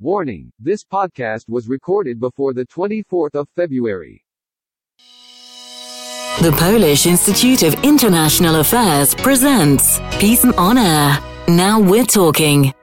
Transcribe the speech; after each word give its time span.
Warning 0.00 0.50
this 0.58 0.82
podcast 0.82 1.48
was 1.48 1.68
recorded 1.68 2.18
before 2.18 2.52
the 2.52 2.66
24th 2.66 3.36
of 3.36 3.46
February. 3.54 4.24
The 6.42 6.50
Polish 6.58 7.06
Institute 7.06 7.62
of 7.62 7.74
International 7.84 8.56
Affairs 8.56 9.14
presents 9.14 10.00
Peace 10.18 10.44
on 10.44 10.78
Air. 10.78 11.18
Now 11.46 11.78
we're 11.78 12.04
talking. 12.04 12.74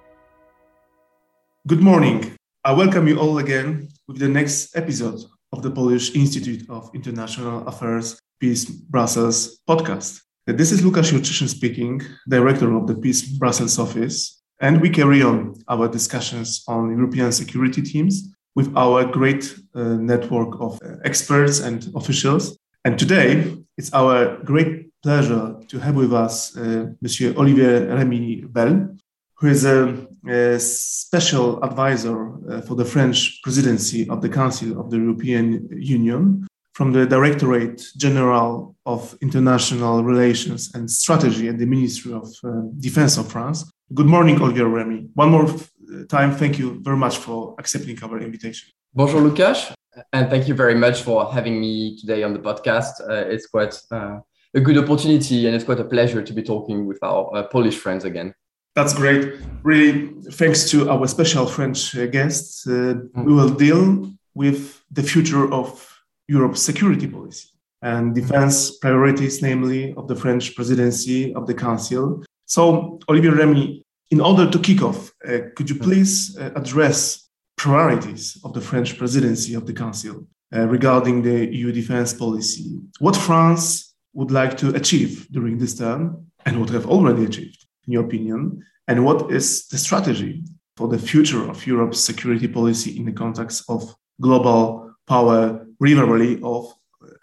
Good 1.68 1.82
morning. 1.82 2.34
I 2.64 2.72
welcome 2.72 3.10
you 3.10 3.20
all 3.20 3.40
again 3.40 3.90
with 4.08 4.18
the 4.18 4.30
next 4.30 4.78
episode 4.78 5.20
of 5.52 5.64
the 5.64 5.72
Polish 5.72 6.16
Institute 6.16 6.70
of 6.70 6.90
International 6.94 7.68
Affairs 7.68 8.18
PISM 8.40 8.86
Brussels 8.90 9.60
podcast. 9.68 10.22
This 10.48 10.72
is 10.72 10.82
Lukasz 10.82 11.12
Jurczyszyn 11.12 11.50
speaking, 11.50 12.02
director 12.30 12.74
of 12.74 12.88
the 12.88 12.96
PISM 12.96 13.38
Brussels 13.38 13.78
office, 13.78 14.41
and 14.62 14.80
we 14.80 14.90
carry 14.90 15.24
on 15.24 15.56
our 15.68 15.88
discussions 15.88 16.64
on 16.68 16.96
European 16.96 17.32
security 17.32 17.82
teams 17.82 18.30
with 18.56 18.72
our 18.78 19.04
great 19.06 19.56
uh, 19.74 19.96
network 20.12 20.62
of 20.62 20.80
uh, 20.82 20.98
experts 21.04 21.60
and 21.60 21.92
officials. 21.96 22.58
And 22.86 22.98
today, 22.98 23.56
it's 23.78 23.92
our 23.94 24.38
great 24.44 24.90
pleasure 25.02 25.56
to 25.68 25.80
have 25.80 25.96
with 25.96 26.14
us 26.14 26.56
uh, 26.56 26.92
Monsieur 27.02 27.34
Olivier 27.36 27.88
Remy 27.88 28.44
Bel, 28.50 28.96
who 29.36 29.48
is 29.48 29.66
a, 29.66 30.08
a 30.28 30.60
special 30.60 31.64
advisor 31.64 32.18
uh, 32.50 32.62
for 32.62 32.76
the 32.76 32.86
French 32.86 33.42
presidency 33.42 34.08
of 34.10 34.22
the 34.22 34.30
Council 34.30 34.80
of 34.80 34.92
the 34.92 34.98
European 34.98 35.68
Union 35.72 36.48
from 36.74 36.94
the 36.94 37.06
Directorate 37.06 37.84
General 37.98 38.76
of 38.86 39.18
International 39.22 40.04
Relations 40.04 40.72
and 40.76 40.90
Strategy 40.90 41.48
at 41.48 41.58
the 41.58 41.66
Ministry 41.66 42.14
of 42.14 42.28
uh, 42.44 42.62
Defense 42.80 43.18
of 43.18 43.32
France. 43.32 43.72
Good 43.94 44.06
morning, 44.06 44.42
Olivier 44.42 44.64
Remy. 44.64 45.10
One 45.16 45.32
more 45.32 45.48
time, 46.08 46.32
thank 46.32 46.58
you 46.58 46.80
very 46.82 46.96
much 46.96 47.18
for 47.18 47.56
accepting 47.60 48.02
our 48.04 48.22
invitation. 48.22 48.70
Bonjour, 48.94 49.20
Lukasz, 49.22 49.74
and 50.14 50.30
thank 50.30 50.48
you 50.48 50.54
very 50.54 50.76
much 50.76 51.02
for 51.02 51.34
having 51.34 51.60
me 51.60 51.98
today 51.98 52.24
on 52.24 52.32
the 52.32 52.40
podcast. 52.40 53.02
Uh, 53.02 53.26
it's 53.28 53.48
quite 53.48 53.76
uh, 53.92 54.20
a 54.54 54.60
good 54.62 54.78
opportunity 54.78 55.46
and 55.46 55.56
it's 55.56 55.66
quite 55.66 55.82
a 55.82 55.84
pleasure 55.84 56.22
to 56.22 56.34
be 56.34 56.42
talking 56.42 56.86
with 56.86 57.00
our 57.04 57.36
uh, 57.36 57.44
Polish 57.48 57.78
friends 57.78 58.06
again. 58.06 58.34
That's 58.76 58.94
great. 58.94 59.36
Really, 59.64 60.14
thanks 60.32 60.70
to 60.70 60.90
our 60.90 61.06
special 61.08 61.46
French 61.46 61.94
uh, 61.98 62.06
guests, 62.06 62.66
mm. 62.66 63.10
we 63.26 63.34
will 63.34 63.50
deal 63.50 64.10
with 64.34 64.82
the 64.90 65.04
future 65.04 65.52
of 65.52 66.02
Europe's 66.30 66.62
security 66.62 67.08
policy 67.08 67.50
and 67.82 68.16
defense 68.16 68.78
priorities, 68.78 69.42
namely 69.42 69.94
of 69.98 70.08
the 70.08 70.16
French 70.16 70.56
presidency 70.56 71.34
of 71.36 71.46
the 71.46 71.54
Council. 71.54 72.24
So, 72.52 73.00
Olivier 73.08 73.32
Remy, 73.32 73.82
in 74.10 74.20
order 74.20 74.52
to 74.52 74.60
kick 74.60 74.82
off, 74.82 75.14
uh, 75.26 75.38
could 75.56 75.70
you 75.70 75.78
please 75.78 76.38
uh, 76.38 76.52
address 76.54 77.30
priorities 77.56 78.38
of 78.44 78.52
the 78.52 78.60
French 78.60 78.98
presidency 78.98 79.54
of 79.54 79.66
the 79.66 79.72
Council 79.72 80.28
uh, 80.54 80.68
regarding 80.68 81.22
the 81.22 81.48
EU 81.56 81.72
defense 81.72 82.14
policy? 82.14 82.78
What 83.00 83.16
France 83.16 83.96
would 84.12 84.32
like 84.32 84.58
to 84.58 84.76
achieve 84.76 85.30
during 85.32 85.60
this 85.60 85.78
term 85.78 86.26
and 86.46 86.60
what 86.60 86.70
have 86.72 86.88
already 86.88 87.24
achieved, 87.24 87.66
in 87.88 87.94
your 87.94 88.04
opinion? 88.04 88.62
And 88.86 89.06
what 89.06 89.32
is 89.32 89.70
the 89.70 89.78
strategy 89.78 90.44
for 90.76 90.90
the 90.90 91.00
future 91.00 91.50
of 91.50 91.66
Europe's 91.66 92.02
security 92.02 92.50
policy 92.50 92.98
in 92.98 93.06
the 93.06 93.14
context 93.14 93.64
of 93.70 93.96
global 94.20 94.94
power 95.08 95.66
rivalry 95.80 96.42
of, 96.44 96.70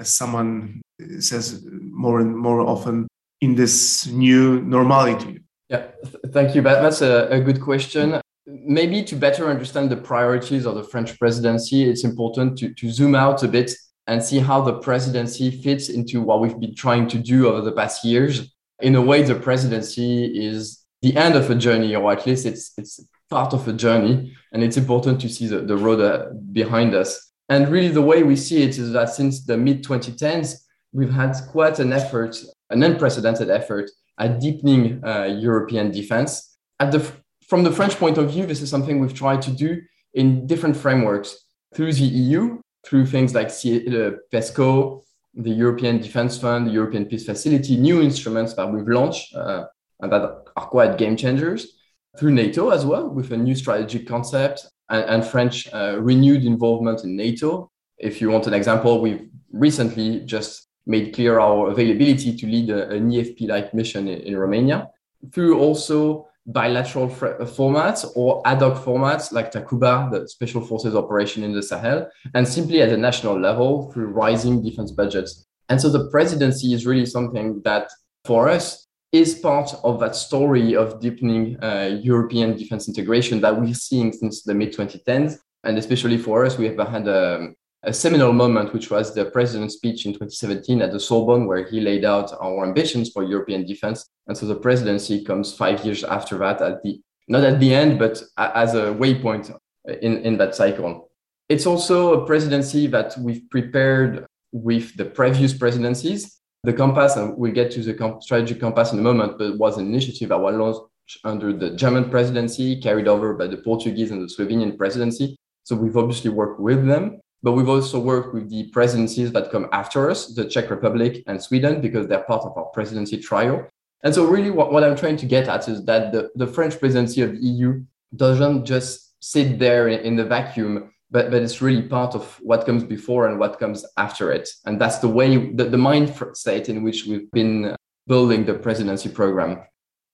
as 0.01 0.09
someone 0.09 0.81
says 1.19 1.67
more 1.71 2.21
and 2.21 2.35
more 2.35 2.63
often, 2.63 3.07
in 3.41 3.55
this 3.55 4.07
new 4.07 4.61
normality? 4.63 5.41
Yeah, 5.69 5.89
thank 6.29 6.55
you. 6.55 6.63
That's 6.63 7.03
a, 7.03 7.29
a 7.31 7.41
good 7.41 7.61
question. 7.61 8.21
Maybe 8.47 9.03
to 9.05 9.17
better 9.17 9.51
understand 9.51 9.91
the 9.91 9.97
priorities 9.97 10.65
of 10.67 10.75
the 10.75 10.83
French 10.83 11.19
presidency, 11.19 11.89
it's 11.89 12.05
important 12.05 12.59
to, 12.59 12.73
to 12.75 12.91
zoom 12.91 13.15
out 13.15 13.43
a 13.43 13.49
bit 13.49 13.73
and 14.07 14.23
see 14.23 14.39
how 14.39 14.63
the 14.63 14.79
presidency 14.79 15.51
fits 15.51 15.91
into 15.91 16.23
what 16.23 16.41
we've 16.41 16.59
been 16.59 16.75
trying 16.75 17.07
to 17.09 17.19
do 17.19 17.49
over 17.49 17.61
the 17.61 17.73
past 17.73 18.05
years. 18.05 18.51
In 18.81 18.95
a 18.95 19.03
way, 19.03 19.23
the 19.23 19.35
presidency 19.35 20.25
is 20.25 20.83
the 21.03 21.15
end 21.17 21.35
of 21.35 21.51
a 21.51 21.55
journey, 21.55 21.95
or 21.95 22.11
at 22.11 22.27
least 22.27 22.47
it's 22.47 22.73
it's 22.79 23.01
part 23.29 23.53
of 23.53 23.69
a 23.69 23.73
journey, 23.73 24.35
and 24.53 24.63
it's 24.63 24.79
important 24.79 25.21
to 25.21 25.29
see 25.29 25.47
the, 25.47 25.61
the 25.61 25.77
road 25.77 26.01
uh, 26.01 26.31
behind 26.53 26.95
us. 26.95 27.33
And 27.51 27.69
really, 27.69 27.89
the 27.89 28.03
way 28.03 28.23
we 28.23 28.37
see 28.37 28.63
it 28.63 28.79
is 28.79 28.93
that 28.93 29.11
since 29.11 29.45
the 29.45 29.59
mid 29.59 29.85
2010s, 29.85 30.55
we've 30.93 31.13
had 31.13 31.35
quite 31.51 31.79
an 31.79 31.93
effort 31.93 32.37
an 32.71 32.83
unprecedented 32.83 33.51
effort 33.51 33.91
at 34.19 34.41
deepening 34.41 35.03
uh, 35.05 35.25
European 35.25 35.91
defense. 35.91 36.57
At 36.81 36.93
the, 36.93 37.01
from 37.47 37.65
the 37.65 37.73
French 37.73 37.97
point 37.97 38.19
of 38.19 38.31
view, 38.31 38.47
this 38.47 38.61
is 38.61 38.71
something 38.71 39.01
we've 39.01 39.15
tried 39.15 39.43
to 39.43 39.51
do 39.51 39.81
in 40.15 40.47
different 40.47 40.77
frameworks 40.77 41.45
through 41.75 41.93
the 41.93 42.05
EU, 42.05 42.61
through 42.85 43.07
things 43.07 43.35
like 43.35 43.49
the 43.49 44.19
PESCO, 44.33 45.03
the 45.35 45.51
European 45.51 46.01
Defense 46.01 46.39
Fund, 46.39 46.67
the 46.67 46.73
European 46.73 47.05
Peace 47.07 47.25
Facility, 47.25 47.77
new 47.77 48.03
instruments 48.03 48.55
that 48.55 48.71
we've 48.71 48.89
launched 48.89 49.35
uh, 49.35 49.65
and 50.01 50.13
that 50.13 50.23
are 50.57 50.67
quite 50.67 50.99
game 50.99 51.17
changers, 51.17 51.79
through 52.19 52.33
NATO 52.33 52.71
as 52.71 52.85
well, 52.85 53.09
with 53.09 53.33
a 53.33 53.37
new 53.37 53.55
strategic 53.55 54.07
concept 54.07 54.67
and, 54.89 55.05
and 55.05 55.25
French 55.25 55.73
uh, 55.73 55.99
renewed 56.01 56.45
involvement 56.45 57.05
in 57.05 57.17
NATO. 57.17 57.71
If 57.99 58.21
you 58.21 58.31
want 58.31 58.47
an 58.47 58.55
example, 58.55 59.01
we've 59.01 59.29
recently 59.53 60.21
just 60.21 60.68
made 60.89 61.15
clear 61.15 61.39
our 61.39 61.71
availability 61.71 62.35
to 62.37 62.47
lead 62.47 62.71
a, 62.71 62.89
an 62.91 63.11
EFP-like 63.11 63.75
mission 63.75 64.09
in, 64.09 64.21
in, 64.21 64.37
Romania 64.37 64.89
through 65.33 65.59
also 65.59 66.27
bilateral 66.47 67.07
uh, 67.07 67.45
formats 67.45 68.11
or 68.17 68.43
ad 68.47 68.61
hoc 68.61 68.83
formats 68.83 69.31
like 69.31 69.53
Takuba, 69.53 70.11
the 70.11 70.27
Special 70.27 70.63
Forces 70.63 70.95
operation 70.95 71.45
in 71.45 71.53
the 71.53 71.63
Sahel, 71.63 72.09
and 72.35 72.49
simply 72.49 72.81
at 72.81 72.89
a 72.89 72.97
national 72.97 73.39
level 73.39 73.93
through 73.93 74.07
rising 74.07 74.63
defense 74.63 74.91
budgets. 74.91 75.47
And 75.69 75.81
so 75.81 75.91
the 75.91 76.09
presidency 76.11 76.73
is 76.73 76.87
really 76.87 77.07
something 77.07 77.61
that 77.65 77.91
for 78.25 78.49
us 78.49 78.87
is 79.13 79.39
part 79.39 79.75
of 79.85 80.01
that 80.01 80.17
story 80.17 80.75
of 80.75 81.01
deepening 81.01 81.63
uh, 81.63 81.99
European 82.03 82.57
defense 82.57 82.89
integration 82.89 83.41
that 83.41 83.59
we're 83.59 83.75
seeing 83.75 84.13
since 84.13 84.43
the 84.43 84.55
mid 84.55 84.73
2010s. 84.73 85.39
And 85.65 85.77
especially 85.77 86.19
for 86.19 86.45
us, 86.47 86.57
we 86.57 86.67
have 86.67 86.79
had 86.89 87.09
a, 87.09 87.49
a 87.89 87.93
seminal 87.93 88.35
moment, 88.35 88.75
which 88.75 88.91
was 88.91 89.15
the 89.15 89.25
president's 89.25 89.75
speech 89.75 90.05
in 90.05 90.13
2017 90.13 90.83
at 90.83 90.93
the 90.93 91.01
Sorbonne, 91.01 91.47
where 91.47 91.67
he 91.67 91.81
laid 91.81 92.05
out 92.05 92.31
our 92.39 92.67
ambitions 92.67 93.11
for 93.11 93.25
European 93.25 93.65
defense. 93.65 94.07
And 94.27 94.37
so 94.37 94.45
the 94.45 94.55
presidency 94.55 95.25
comes 95.25 95.55
five 95.55 95.83
years 95.87 96.05
after 96.05 96.37
that, 96.39 96.61
at 96.61 96.83
the 96.83 97.01
not 97.29 97.45
at 97.45 97.61
the 97.61 97.75
end, 97.75 97.99
but 97.99 98.23
as 98.37 98.75
a 98.75 98.95
waypoint 98.95 99.55
in, 100.03 100.19
in 100.19 100.37
that 100.39 100.55
cycle. 100.55 101.11
It's 101.49 101.67
also 101.67 102.21
a 102.21 102.27
presidency 102.27 102.87
that 102.89 103.17
we've 103.19 103.49
prepared 103.51 104.27
with 104.53 104.95
the 104.97 105.07
previous 105.07 105.55
presidencies. 105.55 106.41
The 106.65 106.73
compass, 106.73 107.17
and 107.17 107.37
we'll 107.39 107.53
get 107.53 107.71
to 107.73 107.83
the 107.83 108.19
strategic 108.21 108.61
compass 108.61 108.93
in 108.93 108.99
a 108.99 109.03
moment, 109.03 109.39
but 109.39 109.57
was 109.57 109.79
an 109.79 109.87
initiative 109.87 110.29
that 110.29 110.39
was 110.39 110.55
launched 110.57 111.19
under 111.25 111.53
the 111.53 111.71
German 111.71 112.11
presidency, 112.11 112.81
carried 112.81 113.09
over 113.09 113.33
by 113.35 113.47
the 113.47 113.59
Portuguese 113.59 114.11
and 114.11 114.21
the 114.21 114.35
Slovenian 114.35 114.77
presidency. 114.77 115.37
So 115.65 115.77
we've 115.77 115.97
obviously 115.97 116.31
worked 116.31 116.61
with 116.61 116.87
them. 116.87 117.21
But 117.43 117.53
we've 117.53 117.69
also 117.69 118.01
worked 118.01 118.35
with 118.35 118.51
the 118.51 118.69
presidencies 118.71 119.33
that 119.33 119.51
come 119.51 119.69
after 119.73 120.11
us, 120.11 120.35
the 120.35 120.45
Czech 120.45 120.71
Republic 120.71 121.23
and 121.27 121.41
Sweden, 121.43 121.81
because 121.81 122.07
they're 122.07 122.25
part 122.25 122.43
of 122.43 122.57
our 122.57 122.67
presidency 122.67 123.19
trio. 123.19 123.69
And 124.03 124.15
so, 124.15 124.27
really, 124.27 124.51
what, 124.51 124.73
what 124.73 124.85
I'm 124.85 124.97
trying 124.97 125.17
to 125.19 125.27
get 125.27 125.49
at 125.49 125.69
is 125.69 125.85
that 125.85 126.13
the, 126.13 126.31
the 126.35 126.47
French 126.47 126.79
presidency 126.79 127.23
of 127.23 127.33
the 127.33 127.39
EU 127.39 127.83
doesn't 128.15 128.65
just 128.65 129.15
sit 129.21 129.59
there 129.59 129.89
in, 129.89 130.01
in 130.01 130.17
the 130.17 130.25
vacuum, 130.25 130.93
but, 131.11 131.31
but 131.31 131.43
it's 131.43 131.61
really 131.61 131.83
part 131.83 132.15
of 132.15 132.39
what 132.43 132.67
comes 132.67 132.85
before 132.85 133.29
and 133.29 133.39
what 133.39 133.59
comes 133.59 133.85
after 133.97 134.33
it. 134.33 134.49
And 134.67 134.81
that's 134.81 134.99
the 134.99 135.09
way, 135.09 135.53
the, 135.53 135.65
the 135.65 135.77
mindset 135.77 136.69
in 136.69 136.83
which 136.83 137.07
we've 137.07 137.31
been 137.33 137.77
building 138.07 138.45
the 138.45 138.55
presidency 138.55 139.09
program. 139.09 139.63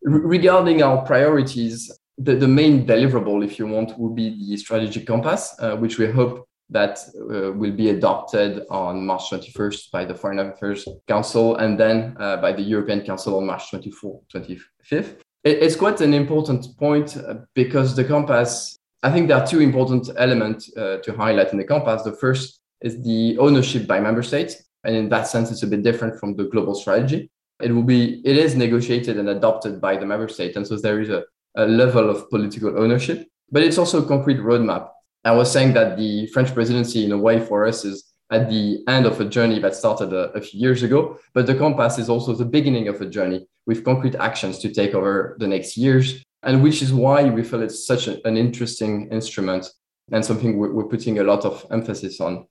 regarding 0.03 0.83
our 0.83 1.05
priorities, 1.05 1.91
the, 2.19 2.37
the 2.37 2.49
main 2.49 2.87
deliverable, 2.87 3.45
if 3.45 3.59
you 3.59 3.67
want, 3.67 3.99
will 3.99 4.15
be 4.15 4.31
the 4.51 4.57
strategic 4.57 5.07
compass, 5.07 5.55
uh, 5.59 5.77
which 5.77 5.99
we 5.99 6.11
hope 6.11 6.47
that 6.71 6.99
uh, 7.17 7.53
will 7.53 7.73
be 7.73 7.91
adopted 7.91 8.65
on 8.71 9.05
March 9.05 9.31
21st 9.31 9.91
by 9.91 10.05
the 10.05 10.15
Foreign 10.15 10.39
Affairs 10.39 10.87
Council 11.07 11.57
and 11.57 11.79
then 11.79 12.17
uh, 12.19 12.37
by 12.39 12.53
the 12.53 12.63
European 12.63 13.03
Council 13.03 13.37
on 13.37 13.47
March 13.47 13.71
24th, 13.71 14.23
25th. 14.35 15.21
It's 15.45 15.77
quite 15.77 16.01
an 16.01 16.15
important 16.15 16.67
point 16.79 17.19
uh, 17.19 17.35
because 17.55 17.95
the 17.95 18.05
compass, 18.05 18.79
I 19.03 19.13
think 19.13 19.29
there 19.29 19.37
are 19.37 19.47
two 19.47 19.61
important 19.61 20.09
elements 20.17 20.75
uh, 20.77 20.99
to 21.03 21.13
highlight 21.15 21.53
in 21.53 21.59
the 21.59 21.65
compass. 21.65 22.03
The 22.03 22.17
first 22.17 22.61
is 22.81 23.03
the 23.03 23.37
ownership 23.39 23.87
by 23.87 24.01
member 24.01 24.23
states. 24.23 24.63
And 24.85 24.97
in 24.97 25.09
that 25.11 25.27
sense, 25.27 25.51
it's 25.51 25.63
a 25.63 25.67
bit 25.67 25.83
different 25.83 26.19
from 26.19 26.37
the 26.37 26.45
global 26.45 26.75
strategy. 26.75 27.31
It 27.63 27.73
will 27.73 27.83
be, 27.83 28.21
it 28.25 28.37
is 28.37 28.55
negotiated 28.55 29.19
and 29.19 29.29
adopted 29.29 29.81
by 29.81 29.97
the 29.97 30.07
member 30.07 30.29
state. 30.29 30.57
And 30.57 30.67
so 30.67 30.77
there 30.77 31.01
is 31.01 31.11
a, 31.11 31.25
a 31.57 31.67
level 31.67 32.09
of 32.09 32.29
political 32.31 32.79
ownership, 32.79 33.27
but 33.51 33.63
it's 33.63 33.79
also 33.79 34.03
a 34.03 34.07
concrete 34.07 34.39
roadmap 34.39 34.89
I 35.25 35.33
was 35.33 35.51
saying 35.51 35.73
that 35.75 35.97
the 35.97 36.27
French 36.29 36.53
presidency, 36.53 37.05
in 37.05 37.13
a 37.13 37.19
way, 37.19 37.41
for 37.41 37.67
us 37.67 37.85
is 37.85 38.05
at 38.31 38.49
the 38.49 38.83
end 38.89 39.07
of 39.07 39.21
a 39.21 39.25
journey 39.25 39.59
that 39.61 39.75
started 39.75 40.13
a, 40.13 40.31
a, 40.33 40.41
few 40.41 40.61
years 40.61 40.83
ago. 40.83 41.19
But 41.35 41.47
the 41.47 41.55
compass 41.55 41.99
is 41.99 42.09
also 42.09 42.35
the 42.35 42.45
beginning 42.45 42.89
of 42.89 43.01
a 43.01 43.07
journey 43.07 43.47
with 43.67 43.85
concrete 43.85 44.15
actions 44.17 44.59
to 44.61 44.73
take 44.73 44.95
over 44.95 45.37
the 45.39 45.47
next 45.47 45.77
years 45.77 46.23
and 46.45 46.63
which 46.63 46.83
is 46.83 46.93
why 46.93 47.25
we 47.25 47.43
feel 47.43 47.63
it's 47.63 47.87
such 47.87 48.07
a, 48.07 48.27
an 48.27 48.37
interesting 48.37 49.09
instrument 49.11 49.71
and 50.13 50.25
something 50.25 50.59
we're, 50.59 50.73
we're, 50.73 50.85
putting 50.85 51.19
a 51.19 51.25
lot 51.25 51.45
of 51.45 51.67
emphasis 51.71 52.21
on. 52.21 52.47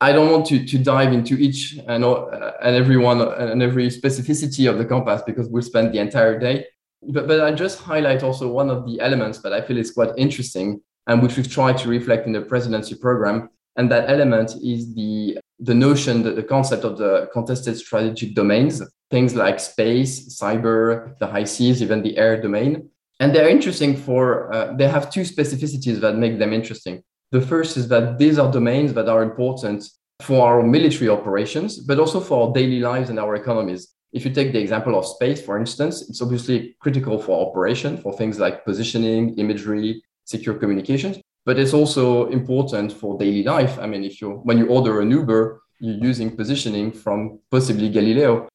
I 0.00 0.12
don't 0.12 0.30
want 0.30 0.46
to, 0.46 0.66
to 0.66 0.78
dive 0.78 1.12
into 1.12 1.36
each 1.36 1.78
and, 1.86 2.04
and 2.04 2.76
every 2.76 2.96
one 2.96 3.20
and 3.22 3.62
every 3.62 3.88
specificity 3.88 4.68
of 4.68 4.78
the 4.78 4.84
compass 4.84 5.22
because 5.22 5.48
we'll 5.48 5.62
spend 5.62 5.94
the 5.94 6.00
entire 6.00 6.38
day. 6.38 6.66
But, 7.02 7.28
but 7.28 7.40
I 7.40 7.52
just 7.52 7.78
highlight 7.78 8.22
also 8.22 8.48
one 8.48 8.68
of 8.68 8.84
the 8.84 9.00
elements 9.00 9.38
that 9.38 9.52
I 9.52 9.60
feel 9.60 9.78
is 9.78 9.92
quite 9.92 10.10
interesting 10.16 10.80
and 11.06 11.22
which 11.22 11.36
we've 11.36 11.50
tried 11.50 11.78
to 11.78 11.88
reflect 11.88 12.26
in 12.26 12.32
the 12.32 12.40
presidency 12.40 12.94
program. 12.94 13.48
And 13.76 13.90
that 13.90 14.08
element 14.08 14.54
is 14.62 14.94
the, 14.94 15.38
the 15.58 15.74
notion, 15.74 16.22
that 16.22 16.36
the 16.36 16.42
concept 16.42 16.84
of 16.84 16.98
the 16.98 17.28
contested 17.32 17.76
strategic 17.76 18.34
domains, 18.34 18.82
things 19.10 19.34
like 19.34 19.60
space, 19.60 20.40
cyber, 20.40 21.16
the 21.18 21.26
high 21.26 21.44
seas, 21.44 21.82
even 21.82 22.02
the 22.02 22.16
air 22.16 22.40
domain. 22.40 22.88
And 23.20 23.34
they're 23.34 23.48
interesting 23.48 23.96
for, 23.96 24.52
uh, 24.52 24.74
they 24.74 24.88
have 24.88 25.10
two 25.10 25.22
specificities 25.22 26.00
that 26.00 26.16
make 26.16 26.38
them 26.38 26.52
interesting. 26.52 27.02
The 27.32 27.40
first 27.40 27.76
is 27.76 27.88
that 27.88 28.18
these 28.18 28.38
are 28.38 28.50
domains 28.50 28.92
that 28.94 29.08
are 29.08 29.22
important 29.22 29.84
for 30.22 30.46
our 30.46 30.62
military 30.62 31.10
operations, 31.10 31.78
but 31.78 31.98
also 31.98 32.20
for 32.20 32.48
our 32.48 32.54
daily 32.54 32.80
lives 32.80 33.10
and 33.10 33.18
our 33.18 33.34
economies. 33.34 33.88
If 34.12 34.24
you 34.24 34.30
take 34.30 34.52
the 34.52 34.60
example 34.60 34.98
of 34.98 35.06
space, 35.06 35.42
for 35.42 35.58
instance, 35.58 36.08
it's 36.08 36.22
obviously 36.22 36.76
critical 36.80 37.18
for 37.18 37.46
operation, 37.46 37.98
for 37.98 38.16
things 38.16 38.38
like 38.38 38.64
positioning, 38.64 39.34
imagery, 39.38 40.02
secure 40.26 40.54
communications, 40.54 41.16
but 41.46 41.58
it's 41.58 41.72
also 41.72 42.26
important 42.28 42.92
for 42.92 43.16
daily 43.18 43.42
life. 43.42 43.78
I 43.78 43.86
mean, 43.86 44.04
if 44.04 44.20
you 44.20 44.28
when 44.48 44.58
you 44.58 44.66
order 44.66 45.00
an 45.00 45.10
Uber, 45.10 45.42
you're 45.80 46.04
using 46.10 46.36
positioning 46.36 46.92
from 46.92 47.40
possibly 47.50 47.88
Galileo. 47.88 48.48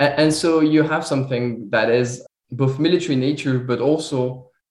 And 0.00 0.32
so 0.32 0.60
you 0.60 0.82
have 0.82 1.04
something 1.06 1.68
that 1.70 1.90
is 1.90 2.08
both 2.50 2.78
military 2.78 3.16
nature, 3.16 3.58
but 3.58 3.80
also 3.80 4.18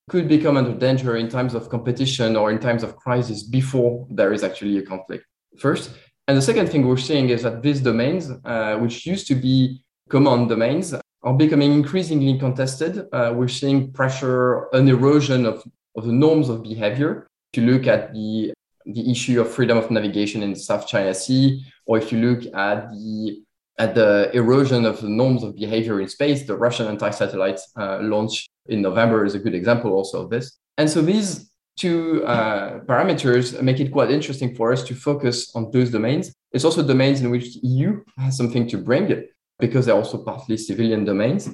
could 0.09 0.27
become 0.27 0.55
under 0.57 0.73
danger 0.87 1.17
in 1.17 1.27
times 1.29 1.53
of 1.53 1.69
competition 1.69 2.35
or 2.35 2.51
in 2.51 2.59
times 2.59 2.83
of 2.83 2.95
crisis 2.95 3.43
before 3.43 4.05
there 4.09 4.33
is 4.33 4.43
actually 4.43 4.77
a 4.77 4.81
conflict. 4.81 5.25
First. 5.57 5.91
And 6.27 6.35
the 6.35 6.41
second 6.41 6.67
thing 6.69 6.87
we're 6.87 6.97
seeing 6.97 7.29
is 7.29 7.43
that 7.43 7.61
these 7.61 7.81
domains, 7.81 8.31
uh, 8.45 8.77
which 8.77 9.05
used 9.05 9.27
to 9.27 9.35
be 9.35 9.83
command 10.09 10.49
domains, 10.49 10.93
are 11.21 11.33
becoming 11.33 11.71
increasingly 11.71 12.39
contested. 12.39 13.05
Uh, 13.11 13.31
we're 13.35 13.47
seeing 13.47 13.91
pressure, 13.91 14.67
an 14.73 14.87
erosion 14.87 15.45
of, 15.45 15.63
of 15.95 16.05
the 16.05 16.11
norms 16.11 16.49
of 16.49 16.63
behavior. 16.63 17.27
If 17.51 17.61
you 17.61 17.71
look 17.71 17.87
at 17.87 18.13
the, 18.13 18.53
the 18.85 19.11
issue 19.11 19.39
of 19.41 19.51
freedom 19.51 19.77
of 19.77 19.89
navigation 19.91 20.43
in 20.43 20.53
the 20.53 20.59
South 20.59 20.87
China 20.87 21.13
Sea, 21.13 21.65
or 21.85 21.97
if 21.97 22.11
you 22.11 22.19
look 22.19 22.45
at 22.53 22.91
the 22.91 23.41
at 23.77 23.93
the 23.93 24.31
erosion 24.33 24.85
of 24.85 25.01
the 25.01 25.09
norms 25.09 25.43
of 25.43 25.53
behavior 25.55 25.99
in 25.99 26.07
space, 26.07 26.43
the 26.43 26.55
Russian 26.55 26.87
anti-satellite 26.87 27.59
uh, 27.77 27.99
launch 28.01 28.47
in 28.67 28.81
November 28.81 29.25
is 29.25 29.35
a 29.35 29.39
good 29.39 29.53
example 29.53 29.91
also 29.91 30.23
of 30.23 30.29
this. 30.29 30.57
And 30.77 30.89
so 30.89 31.01
these 31.01 31.51
two 31.77 32.23
uh, 32.25 32.79
parameters 32.85 33.61
make 33.61 33.81
it 33.81 33.91
quite 33.91 34.11
interesting 34.11 34.55
for 34.55 34.71
us 34.71 34.81
to 34.83 34.95
focus 34.95 35.53
on 35.55 35.71
those 35.71 35.91
domains. 35.91 36.33
It's 36.53 36.63
also 36.63 36.87
domains 36.87 37.21
in 37.21 37.29
which 37.29 37.55
the 37.55 37.67
EU 37.67 38.01
has 38.17 38.37
something 38.37 38.65
to 38.69 38.77
bring 38.77 39.11
because 39.59 39.85
they're 39.85 39.95
also 39.95 40.17
partly 40.17 40.57
civilian 40.57 41.05
domains. 41.05 41.47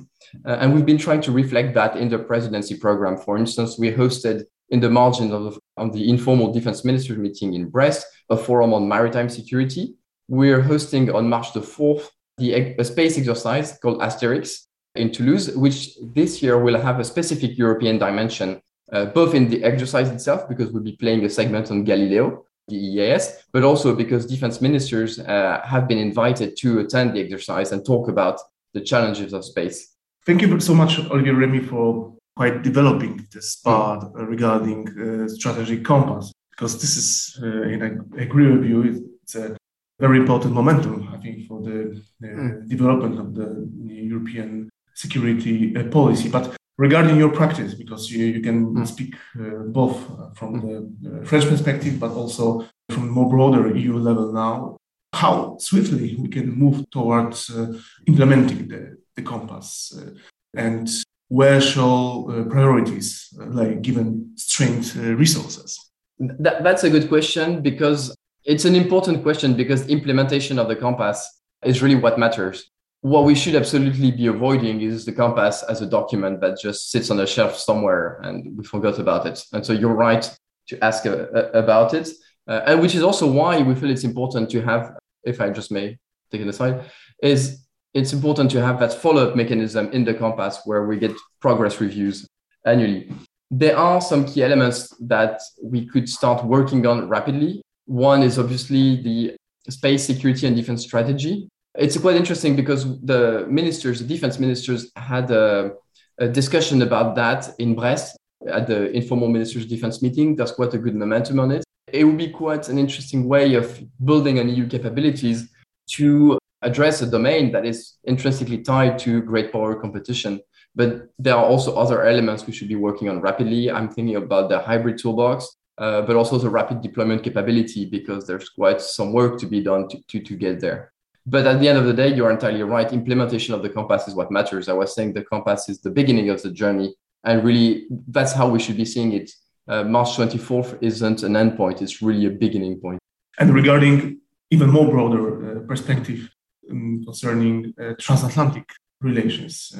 Uh, 0.45 0.57
and 0.59 0.73
we've 0.73 0.85
been 0.85 0.97
trying 0.97 1.21
to 1.21 1.31
reflect 1.31 1.73
that 1.73 1.95
in 1.95 2.09
the 2.09 2.17
presidency 2.17 2.77
program. 2.77 3.17
For 3.17 3.37
instance, 3.37 3.77
we 3.77 3.91
hosted 3.91 4.43
in 4.69 4.79
the 4.79 4.89
margin 4.89 5.31
of, 5.31 5.59
the 5.93 6.09
informal 6.09 6.53
defense 6.53 6.85
ministers 6.85 7.17
meeting 7.17 7.55
in 7.55 7.67
Brest, 7.67 8.05
a 8.29 8.37
forum 8.37 8.71
on 8.73 8.87
maritime 8.87 9.29
security, 9.29 9.95
we're 10.27 10.61
hosting 10.61 11.11
on 11.11 11.27
March 11.27 11.53
the 11.53 11.59
4th 11.59 12.07
the 12.37 12.75
a 12.79 12.83
space 12.83 13.17
exercise 13.17 13.77
called 13.81 14.01
AsterX 14.01 14.67
in 14.95 15.11
Toulouse, 15.11 15.55
which 15.55 15.97
this 16.13 16.41
year 16.41 16.57
will 16.57 16.79
have 16.79 16.99
a 16.99 17.03
specific 17.03 17.57
European 17.57 17.97
dimension, 17.97 18.61
uh, 18.91 19.05
both 19.05 19.33
in 19.33 19.49
the 19.49 19.63
exercise 19.63 20.09
itself, 20.09 20.49
because 20.49 20.71
we'll 20.71 20.83
be 20.83 20.97
playing 20.97 21.23
a 21.23 21.29
segment 21.29 21.71
on 21.71 21.83
Galileo, 21.83 22.45
the 22.71 22.77
EAS, 22.77 23.23
but 23.53 23.63
also 23.63 23.95
because 23.95 24.25
defense 24.25 24.61
ministers 24.61 25.19
uh, 25.19 25.61
have 25.63 25.87
been 25.87 25.97
invited 25.99 26.49
to 26.57 26.79
attend 26.79 27.13
the 27.13 27.21
exercise 27.21 27.71
and 27.71 27.85
talk 27.85 28.07
about 28.07 28.39
the 28.73 28.81
challenges 28.81 29.33
of 29.33 29.45
space. 29.45 29.77
Thank 30.25 30.41
you 30.41 30.59
so 30.59 30.73
much, 30.73 30.99
Olivier 30.99 31.33
Remy, 31.33 31.61
for 31.61 32.13
quite 32.35 32.61
developing 32.61 33.27
this 33.33 33.55
part 33.57 34.03
regarding 34.15 34.79
uh, 34.89 35.27
strategic 35.27 35.83
compass, 35.83 36.31
because 36.51 36.79
this 36.79 36.95
is, 36.97 37.39
uh, 37.43 37.71
and 37.71 37.83
I 37.83 38.21
agree 38.21 38.49
with 38.51 38.65
you, 38.65 38.77
it's 39.23 39.35
a 39.35 39.55
very 39.99 40.17
important 40.17 40.53
momentum, 40.53 41.09
I 41.13 41.17
think, 41.17 41.47
for 41.47 41.61
the 41.61 42.01
uh, 42.23 42.27
mm. 42.27 42.67
development 42.67 43.19
of 43.19 43.35
the 43.35 43.67
European 44.13 44.69
security 44.95 45.75
uh, 45.75 45.83
policy. 45.89 46.29
But 46.29 46.55
regarding 46.77 47.17
your 47.17 47.29
practice, 47.29 47.73
because 47.73 48.11
you, 48.11 48.25
you 48.25 48.41
can 48.41 48.73
mm. 48.73 48.87
speak 48.87 49.15
uh, 49.39 49.63
both 49.67 49.97
from 50.35 50.61
mm. 50.61 50.95
the 51.01 51.25
French 51.25 51.45
perspective, 51.47 51.99
but 51.99 52.11
also 52.11 52.65
from 52.89 53.09
more 53.09 53.29
broader 53.29 53.75
EU 53.75 53.97
level 53.97 54.33
now, 54.33 54.77
how 55.13 55.57
swiftly 55.59 56.15
we 56.15 56.27
can 56.27 56.51
move 56.51 56.89
towards 56.89 57.49
uh, 57.49 57.73
implementing 58.07 58.67
the, 58.67 58.97
the 59.15 59.21
compass 59.21 59.97
uh, 59.97 60.11
and 60.55 60.89
where 61.27 61.61
shall 61.61 62.27
uh, 62.29 62.43
priorities 62.43 63.29
lay 63.37 63.75
given 63.75 64.31
strained 64.35 64.93
resources? 64.95 65.91
That, 66.19 66.63
that's 66.63 66.83
a 66.83 66.89
good 66.89 67.07
question 67.07 67.61
because 67.61 68.15
it's 68.43 68.65
an 68.65 68.75
important 68.75 69.23
question 69.23 69.53
because 69.53 69.87
implementation 69.87 70.59
of 70.59 70.67
the 70.67 70.75
compass 70.75 71.25
is 71.63 71.81
really 71.81 71.95
what 71.95 72.19
matters. 72.19 72.69
What 73.01 73.25
we 73.25 73.35
should 73.35 73.55
absolutely 73.55 74.11
be 74.11 74.27
avoiding 74.27 74.81
is 74.81 75.05
the 75.05 75.11
compass 75.11 75.63
as 75.63 75.81
a 75.81 75.87
document 75.87 76.39
that 76.41 76.59
just 76.59 76.91
sits 76.91 77.09
on 77.09 77.19
a 77.19 77.27
shelf 77.27 77.57
somewhere 77.57 78.19
and 78.23 78.57
we 78.57 78.63
forgot 78.63 78.99
about 78.99 79.25
it. 79.25 79.43
And 79.53 79.65
so 79.65 79.73
you're 79.73 79.93
right 79.93 80.29
to 80.67 80.83
ask 80.83 81.05
uh, 81.05 81.25
uh, 81.35 81.49
about 81.53 81.93
it. 81.93 82.09
Uh, 82.47 82.61
and 82.65 82.81
which 82.81 82.95
is 82.95 83.03
also 83.03 83.29
why 83.29 83.61
we 83.61 83.75
feel 83.75 83.89
it's 83.89 84.03
important 84.03 84.49
to 84.51 84.61
have, 84.61 84.93
if 85.23 85.41
I 85.41 85.49
just 85.49 85.71
may 85.71 85.97
take 86.31 86.41
it 86.41 86.47
aside, 86.47 86.85
is 87.23 87.65
it's 87.93 88.13
important 88.13 88.51
to 88.51 88.61
have 88.61 88.79
that 88.79 88.93
follow-up 88.93 89.35
mechanism 89.35 89.91
in 89.91 90.05
the 90.05 90.13
compass 90.13 90.61
where 90.65 90.85
we 90.85 90.97
get 90.97 91.11
progress 91.39 91.81
reviews 91.81 92.27
annually. 92.65 93.11
There 93.49 93.77
are 93.77 93.99
some 93.99 94.25
key 94.25 94.43
elements 94.43 94.95
that 95.01 95.41
we 95.61 95.85
could 95.87 96.07
start 96.07 96.45
working 96.45 96.85
on 96.85 97.09
rapidly 97.09 97.61
one 97.91 98.23
is 98.23 98.39
obviously 98.39 99.01
the 99.01 99.35
space 99.69 100.05
security 100.05 100.47
and 100.47 100.55
defense 100.55 100.83
strategy. 100.83 101.49
It's 101.75 101.97
quite 101.97 102.17
interesting 102.17 102.55
because 102.55 102.99
the 103.01 103.45
ministers, 103.49 103.99
the 103.99 104.07
defense 104.07 104.39
ministers, 104.39 104.91
had 104.95 105.31
a, 105.31 105.71
a 106.19 106.27
discussion 106.27 106.81
about 106.81 107.15
that 107.15 107.49
in 107.59 107.75
Brest 107.75 108.17
at 108.47 108.67
the 108.67 108.91
informal 108.91 109.29
ministers' 109.29 109.65
defense 109.65 110.01
meeting. 110.01 110.35
There's 110.35 110.51
quite 110.51 110.73
a 110.73 110.77
good 110.77 110.95
momentum 110.95 111.39
on 111.39 111.51
it. 111.51 111.63
It 111.91 112.03
would 112.03 112.17
be 112.17 112.29
quite 112.29 112.67
an 112.69 112.77
interesting 112.77 113.27
way 113.27 113.53
of 113.53 113.81
building 114.03 114.39
on 114.39 114.49
EU 114.49 114.67
capabilities 114.67 115.49
to 115.91 116.37
address 116.61 117.01
a 117.01 117.07
domain 117.07 117.51
that 117.53 117.65
is 117.65 117.97
intrinsically 118.03 118.59
tied 118.59 118.99
to 118.99 119.21
great 119.21 119.51
power 119.51 119.75
competition. 119.75 120.41
But 120.75 121.09
there 121.19 121.35
are 121.35 121.45
also 121.45 121.75
other 121.75 122.03
elements 122.05 122.45
we 122.45 122.53
should 122.53 122.69
be 122.69 122.75
working 122.75 123.09
on 123.09 123.21
rapidly. 123.21 123.71
I'm 123.71 123.89
thinking 123.89 124.15
about 124.17 124.49
the 124.49 124.59
hybrid 124.59 124.97
toolbox, 124.97 125.55
uh, 125.77 126.01
but 126.03 126.15
also 126.15 126.37
the 126.37 126.49
rapid 126.49 126.81
deployment 126.81 127.23
capability 127.23 127.85
because 127.85 128.27
there's 128.27 128.49
quite 128.49 128.81
some 128.81 129.11
work 129.11 129.39
to 129.39 129.47
be 129.47 129.61
done 129.61 129.89
to, 129.89 129.97
to, 130.09 130.19
to 130.19 130.35
get 130.35 130.59
there. 130.59 130.91
But 131.25 131.45
at 131.45 131.59
the 131.59 131.67
end 131.67 131.77
of 131.77 131.85
the 131.85 131.93
day, 131.93 132.13
you're 132.13 132.31
entirely 132.31 132.63
right. 132.63 132.91
Implementation 132.91 133.53
of 133.53 133.61
the 133.61 133.69
compass 133.69 134.07
is 134.07 134.15
what 134.15 134.31
matters. 134.31 134.69
I 134.69 134.73
was 134.73 134.95
saying 134.95 135.13
the 135.13 135.23
compass 135.23 135.69
is 135.69 135.79
the 135.79 135.91
beginning 135.91 136.29
of 136.29 136.41
the 136.41 136.51
journey. 136.51 136.95
And 137.23 137.43
really, 137.43 137.85
that's 138.07 138.33
how 138.33 138.49
we 138.49 138.59
should 138.59 138.77
be 138.77 138.85
seeing 138.85 139.13
it. 139.13 139.31
Uh, 139.67 139.83
March 139.83 140.09
24th 140.17 140.77
isn't 140.81 141.21
an 141.23 141.33
endpoint, 141.33 141.81
it's 141.81 142.01
really 142.01 142.25
a 142.25 142.31
beginning 142.31 142.79
point. 142.79 142.99
And 143.39 143.53
regarding 143.53 144.19
even 144.49 144.69
more 144.71 144.89
broader 144.89 145.23
uh, 145.23 145.59
perspective 145.67 146.29
um, 146.69 147.03
concerning 147.05 147.73
uh, 147.79 147.93
transatlantic 147.99 148.67
relations, 148.99 149.71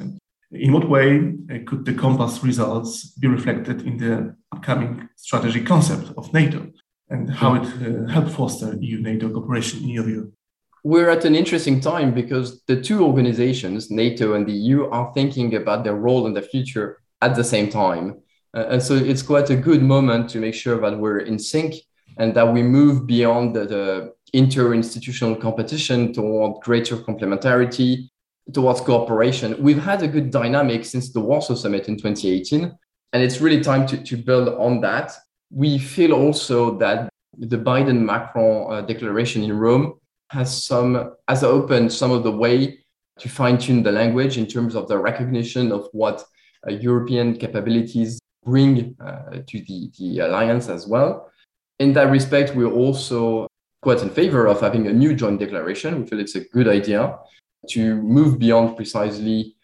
in 0.52 0.72
what 0.72 0.88
way 0.88 1.34
uh, 1.50 1.58
could 1.66 1.84
the 1.84 1.94
compass 1.94 2.42
results 2.44 3.06
be 3.18 3.26
reflected 3.26 3.82
in 3.82 3.96
the 3.96 4.36
upcoming 4.52 5.08
strategic 5.16 5.66
concept 5.66 6.12
of 6.16 6.32
NATO 6.32 6.70
and 7.08 7.30
how 7.30 7.54
it 7.54 7.62
uh, 7.62 8.10
helped 8.10 8.30
foster 8.30 8.76
EU 8.80 9.00
NATO 9.00 9.30
cooperation 9.30 9.82
in 9.82 9.88
your 9.88 10.04
view? 10.04 10.32
We're 10.84 11.10
at 11.10 11.24
an 11.24 11.36
interesting 11.36 11.80
time 11.80 12.12
because 12.12 12.62
the 12.64 12.80
two 12.80 13.04
organizations, 13.04 13.90
NATO 13.90 14.34
and 14.34 14.46
the 14.46 14.52
EU, 14.52 14.88
are 14.90 15.12
thinking 15.14 15.54
about 15.54 15.84
their 15.84 15.94
role 15.94 16.26
in 16.26 16.34
the 16.34 16.42
future 16.42 16.98
at 17.20 17.36
the 17.36 17.44
same 17.44 17.68
time. 17.68 18.20
Uh, 18.54 18.66
and 18.68 18.82
so 18.82 18.94
it's 18.94 19.22
quite 19.22 19.48
a 19.50 19.56
good 19.56 19.82
moment 19.82 20.28
to 20.30 20.38
make 20.38 20.54
sure 20.54 20.80
that 20.80 20.98
we're 20.98 21.20
in 21.20 21.38
sync 21.38 21.74
and 22.18 22.34
that 22.34 22.52
we 22.52 22.62
move 22.62 23.06
beyond 23.06 23.54
the, 23.54 23.64
the 23.64 24.12
inter-institutional 24.32 25.36
competition 25.36 26.12
toward 26.12 26.60
greater 26.62 26.96
complementarity 26.96 28.08
towards 28.52 28.80
cooperation. 28.80 29.62
We've 29.62 29.82
had 29.82 30.02
a 30.02 30.08
good 30.08 30.30
dynamic 30.30 30.84
since 30.84 31.12
the 31.12 31.20
Warsaw 31.20 31.54
Summit 31.54 31.88
in 31.88 31.96
2018, 31.96 32.76
and 33.12 33.22
it's 33.22 33.40
really 33.40 33.60
time 33.60 33.86
to, 33.86 34.02
to 34.02 34.16
build 34.16 34.48
on 34.48 34.80
that. 34.80 35.12
We 35.50 35.78
feel 35.78 36.12
also 36.12 36.76
that 36.78 37.08
the 37.38 37.58
Biden 37.58 38.00
Macron 38.00 38.72
uh, 38.72 38.80
declaration 38.82 39.42
in 39.42 39.56
Rome 39.56 39.94
has 40.32 40.64
some 40.64 41.14
has 41.28 41.44
opened 41.44 41.92
some 41.92 42.10
of 42.10 42.22
the 42.22 42.32
way 42.44 42.78
to 43.18 43.28
fine 43.28 43.58
tune 43.58 43.82
the 43.82 43.92
language 43.92 44.38
in 44.38 44.46
terms 44.46 44.74
of 44.74 44.88
the 44.88 44.98
recognition 44.98 45.70
of 45.70 45.88
what 45.92 46.24
uh, 46.66 46.72
European 46.72 47.36
capabilities 47.36 48.18
bring 48.44 48.96
uh, 48.98 49.38
to 49.46 49.60
the, 49.68 49.90
the 49.98 50.20
alliance 50.20 50.68
as 50.68 50.86
well. 50.86 51.30
In 51.78 51.92
that 51.92 52.10
respect, 52.10 52.54
we're 52.56 52.72
also 52.84 53.46
quite 53.82 54.00
in 54.00 54.10
favor 54.10 54.46
of 54.46 54.60
having 54.60 54.86
a 54.86 54.92
new 54.92 55.14
joint 55.14 55.38
declaration. 55.38 56.00
We 56.00 56.06
feel 56.08 56.20
it's 56.20 56.36
a 56.36 56.48
good 56.48 56.68
idea 56.68 57.18
to 57.70 57.96
move 57.96 58.38
beyond 58.38 58.76
precisely 58.76 59.54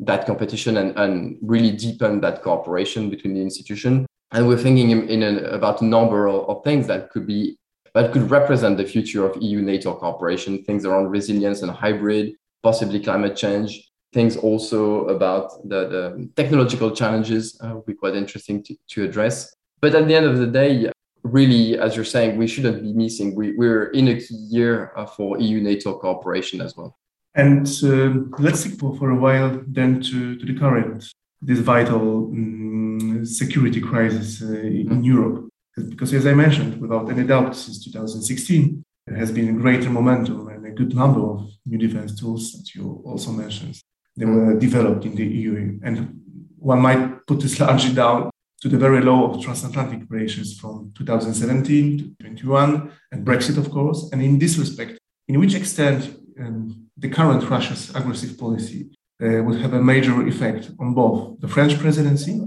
that 0.00 0.26
competition 0.26 0.76
and, 0.76 0.96
and 0.98 1.38
really 1.42 1.72
deepen 1.72 2.20
that 2.20 2.42
cooperation 2.42 3.08
between 3.08 3.34
the 3.34 3.40
institution. 3.40 4.06
And 4.32 4.46
we're 4.46 4.58
thinking 4.58 4.90
in, 4.90 5.08
in 5.08 5.22
about 5.46 5.80
a 5.80 5.84
number 5.84 6.26
of, 6.26 6.48
of 6.50 6.64
things 6.64 6.86
that 6.88 7.10
could 7.10 7.26
be 7.26 7.58
that 7.98 8.12
could 8.12 8.30
represent 8.30 8.76
the 8.76 8.84
future 8.84 9.26
of 9.26 9.42
EU 9.42 9.60
NATO 9.60 9.92
cooperation, 9.92 10.62
things 10.62 10.84
around 10.84 11.08
resilience 11.08 11.62
and 11.62 11.72
hybrid, 11.72 12.34
possibly 12.62 13.00
climate 13.00 13.34
change, 13.34 13.90
things 14.12 14.36
also 14.36 15.08
about 15.08 15.50
the, 15.68 15.80
the 15.88 16.30
technological 16.36 16.92
challenges 16.92 17.60
uh, 17.60 17.74
would 17.74 17.86
be 17.86 17.94
quite 17.94 18.14
interesting 18.14 18.62
to, 18.62 18.76
to 18.90 19.04
address. 19.04 19.52
But 19.80 19.96
at 19.96 20.06
the 20.06 20.14
end 20.14 20.26
of 20.26 20.38
the 20.38 20.46
day, 20.46 20.92
really, 21.24 21.76
as 21.76 21.96
you're 21.96 22.04
saying, 22.04 22.38
we 22.38 22.46
shouldn't 22.46 22.84
be 22.84 22.92
missing. 22.92 23.34
We, 23.34 23.56
we're 23.56 23.86
in 23.90 24.06
a 24.06 24.20
key 24.20 24.46
year 24.48 24.92
uh, 24.96 25.04
for 25.04 25.40
EU 25.40 25.60
NATO 25.60 25.98
cooperation 25.98 26.60
as 26.60 26.76
well. 26.76 26.96
And 27.34 27.66
uh, 27.82 28.38
let's 28.38 28.60
stick 28.60 28.78
for, 28.78 28.96
for 28.96 29.10
a 29.10 29.16
while 29.16 29.60
then 29.66 30.00
to, 30.02 30.36
to 30.38 30.46
the 30.46 30.56
current, 30.56 31.04
this 31.42 31.58
vital 31.58 32.26
um, 32.28 33.24
security 33.24 33.80
crisis 33.80 34.40
uh, 34.40 34.46
in 34.46 34.88
mm-hmm. 34.88 35.02
Europe. 35.02 35.47
Because 35.90 36.12
as 36.14 36.26
I 36.26 36.34
mentioned, 36.34 36.80
without 36.80 37.10
any 37.10 37.24
doubt, 37.24 37.56
since 37.56 37.84
2016, 37.84 38.84
there 39.06 39.16
has 39.16 39.30
been 39.30 39.48
a 39.48 39.60
greater 39.60 39.90
momentum 39.90 40.48
and 40.48 40.66
a 40.66 40.70
good 40.70 40.94
number 40.94 41.20
of 41.20 41.50
new 41.66 41.78
defense 41.78 42.18
tools 42.18 42.52
that 42.52 42.74
you 42.74 43.02
also 43.04 43.30
mentioned. 43.32 43.80
They 44.16 44.26
were 44.26 44.58
developed 44.58 45.04
in 45.04 45.14
the 45.14 45.24
EU. 45.24 45.78
And 45.82 46.20
one 46.58 46.80
might 46.80 47.26
put 47.26 47.40
this 47.40 47.58
largely 47.60 47.94
down 47.94 48.30
to 48.60 48.68
the 48.68 48.76
very 48.76 49.00
low 49.00 49.30
of 49.30 49.42
transatlantic 49.42 50.02
relations 50.10 50.58
from 50.58 50.92
2017 50.96 51.98
to 51.98 52.24
21 52.24 52.90
and 53.12 53.26
Brexit, 53.26 53.56
of 53.56 53.70
course. 53.70 54.10
And 54.12 54.22
in 54.22 54.38
this 54.38 54.58
respect, 54.58 54.98
in 55.28 55.38
which 55.38 55.54
extent 55.54 56.16
um, 56.40 56.88
the 56.96 57.08
current 57.08 57.48
Russia's 57.48 57.94
aggressive 57.94 58.36
policy 58.36 58.90
uh, 59.22 59.42
will 59.42 59.58
have 59.58 59.74
a 59.74 59.82
major 59.82 60.26
effect 60.26 60.70
on 60.80 60.94
both 60.94 61.40
the 61.40 61.48
French 61.48 61.78
presidency 61.78 62.40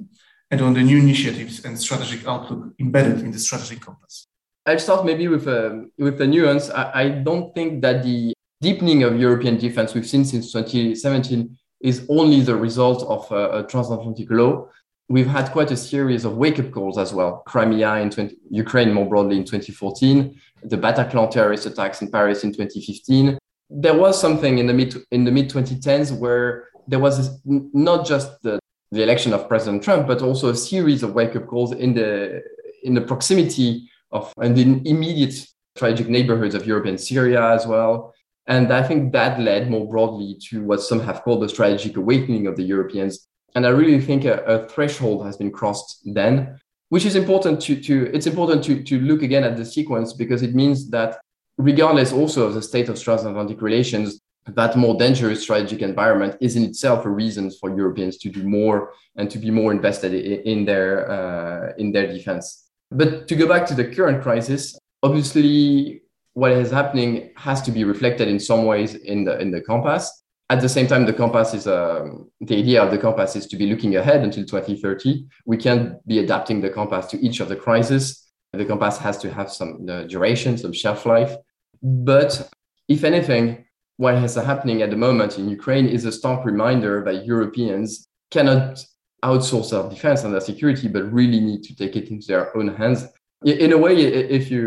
and 0.52 0.62
on 0.62 0.74
the 0.74 0.84
new 0.84 0.98
initiatives 0.98 1.64
and 1.66 1.80
strategic 1.80 2.28
outlook 2.28 2.74
embedded 2.80 3.22
in 3.22 3.32
the 3.32 3.40
strategic 3.40 3.82
compass. 3.82 4.28
I'll 4.66 4.78
start 4.78 5.06
maybe 5.06 5.28
with 5.28 5.48
a, 5.48 5.90
with 5.98 6.18
the 6.18 6.28
nuance. 6.28 6.70
I, 6.70 6.92
I 6.94 7.10
don't 7.10 7.56
think 7.56 7.82
that 7.82 8.04
the 8.04 8.34
deepening 8.60 9.04
of 9.04 9.20
European 9.20 9.58
defense 9.58 9.94
we've 9.94 10.08
seen 10.08 10.26
since 10.26 10.52
2017 10.52 11.58
is 11.82 12.06
only 12.10 12.42
the 12.42 12.56
result 12.56 13.02
of 13.04 13.32
a, 13.32 13.60
a 13.60 13.64
transatlantic 13.64 14.30
law. 14.30 14.68
We've 15.10 15.28
had 15.28 15.52
quite 15.52 15.72
a 15.72 15.78
series 15.78 16.26
of 16.26 16.38
wake-up 16.38 16.72
calls 16.72 16.98
as 16.98 17.14
well. 17.14 17.44
Crimea 17.48 17.96
in 17.96 18.10
20, 18.12 18.38
Ukraine 18.52 18.94
more 18.94 19.06
broadly 19.06 19.38
in 19.38 19.44
2014, 19.44 20.40
the 20.64 20.78
Bataclan 20.78 21.32
terrorist 21.32 21.66
attacks 21.66 22.02
in 22.02 22.12
Paris 22.12 22.44
in 22.44 22.52
2015, 22.52 23.38
there 23.70 23.98
was 23.98 24.20
something 24.20 24.60
in 24.60 24.68
the 24.68 24.74
mid 24.74 24.96
in 25.12 25.24
the 25.24 25.32
mid 25.32 25.50
2010s 25.50 26.18
where 26.18 26.68
there 26.88 27.00
was 27.00 27.42
not 27.46 28.06
just 28.06 28.42
the, 28.44 28.60
the 28.92 29.04
election 29.04 29.34
of 29.34 29.48
President 29.48 29.84
Trump, 29.84 30.08
but 30.08 30.22
also 30.22 30.50
a 30.50 30.56
series 30.56 31.04
of 31.04 31.14
wake 31.14 31.36
up 31.36 31.48
calls 31.48 31.72
in 31.72 31.94
the 31.94 32.44
in 32.84 32.94
the 32.94 33.02
proximity 33.02 33.90
of 34.12 34.34
and 34.38 34.58
in 34.58 34.86
immediate 34.86 35.36
tragic 35.76 36.10
neighborhoods 36.10 36.56
of 36.56 36.66
Europe 36.66 36.86
and 36.86 37.00
Syria 37.00 37.52
as 37.54 37.66
well. 37.66 38.14
And 38.48 38.72
I 38.74 38.84
think 38.84 39.14
that 39.14 39.40
led 39.40 39.70
more 39.70 39.88
broadly 39.88 40.38
to 40.50 40.64
what 40.64 40.82
some 40.82 41.00
have 41.02 41.22
called 41.22 41.44
the 41.44 41.50
strategic 41.50 41.96
awakening 41.96 42.48
of 42.48 42.58
the 42.58 42.64
Europeans. 42.64 43.28
And 43.56 43.66
I 43.66 43.70
really 43.70 44.02
think 44.02 44.26
a, 44.26 44.40
a 44.44 44.68
threshold 44.68 45.26
has 45.26 45.38
been 45.38 45.52
crossed 45.52 46.02
then, 46.14 46.60
which 46.90 47.06
is 47.06 47.16
important 47.16 47.62
to, 47.62 47.82
to 47.82 48.12
it's 48.14 48.28
important 48.28 48.64
to, 48.66 48.84
to 48.84 49.00
look 49.00 49.22
again 49.22 49.44
at 49.44 49.58
the 49.58 49.66
sequence 49.66 50.14
because 50.14 50.42
it 50.42 50.56
means 50.56 50.90
that 50.90 51.20
regardless 51.58 52.12
also 52.12 52.48
of 52.48 52.54
the 52.54 52.62
state 52.62 52.90
of 52.90 53.02
transatlantic 53.02 53.62
relations, 53.62 54.20
that 54.48 54.76
more 54.76 54.96
dangerous 54.96 55.44
strategic 55.44 55.82
environment 55.82 56.36
is 56.42 56.56
in 56.56 56.64
itself 56.64 57.06
a 57.06 57.10
reason 57.10 57.52
for 57.52 57.76
Europeans 57.76 58.18
to 58.18 58.30
do 58.30 58.44
more 58.44 58.94
and 59.16 59.30
to 59.30 59.38
be 59.38 59.52
more 59.52 59.72
invested 59.72 60.14
in 60.14 60.66
their 60.66 61.12
uh, 61.12 61.74
in 61.78 61.92
their 61.92 62.08
defense. 62.08 62.70
But 62.90 63.28
to 63.28 63.36
go 63.36 63.48
back 63.48 63.66
to 63.68 63.76
the 63.76 63.86
current 63.86 64.22
crisis, 64.22 64.78
obviously 65.04 66.02
what 66.34 66.52
is 66.52 66.72
happening 66.72 67.32
has 67.36 67.62
to 67.64 67.72
be 67.72 67.84
reflected 67.84 68.28
in 68.28 68.40
some 68.40 68.66
ways 68.66 68.96
in 68.96 69.24
the 69.26 69.40
in 69.40 69.52
the 69.52 69.62
compass. 69.62 70.24
At 70.50 70.60
the 70.60 70.68
same 70.68 70.88
time, 70.88 71.06
the 71.06 71.14
compass 71.14 71.54
is 71.54 71.66
um, 71.66 72.30
the 72.42 72.58
idea 72.58 72.84
of 72.84 72.92
the 72.92 72.98
compass 72.98 73.38
is 73.38 73.48
to 73.48 73.56
be 73.56 73.68
looking 73.68 73.96
ahead 73.96 74.22
until 74.22 74.44
2030. 74.44 75.26
We 75.46 75.56
can't 75.56 76.06
be 76.06 76.20
adapting 76.20 76.60
the 76.60 76.70
compass 76.70 77.06
to 77.08 77.18
each 77.26 77.40
of 77.40 77.48
the 77.48 77.56
crises. 77.56 78.28
The 78.52 78.66
compass 78.66 78.98
has 78.98 79.18
to 79.20 79.32
have 79.32 79.50
some 79.50 79.88
uh, 79.90 80.04
duration, 80.04 80.58
some 80.58 80.74
shelf 80.74 81.06
life. 81.06 81.34
But 81.82 82.52
if 82.90 83.06
anything, 83.06 83.64
what 84.02 84.16
is 84.16 84.34
happening 84.34 84.82
at 84.82 84.90
the 84.90 84.96
moment 85.08 85.38
in 85.38 85.48
Ukraine 85.48 85.88
is 85.88 86.06
a 86.06 86.12
stark 86.12 86.44
reminder 86.44 87.04
that 87.06 87.24
Europeans 87.24 88.08
cannot 88.32 88.84
outsource 89.24 89.70
their 89.70 89.88
defense 89.96 90.24
and 90.24 90.34
their 90.34 90.42
security, 90.52 90.88
but 90.88 91.14
really 91.20 91.40
need 91.40 91.62
to 91.62 91.76
take 91.76 91.96
it 91.96 92.10
into 92.10 92.26
their 92.26 92.46
own 92.58 92.70
hands. 92.80 93.00
In 93.46 93.74
a 93.74 93.78
way, 93.78 93.96
if 94.40 94.50
you 94.50 94.62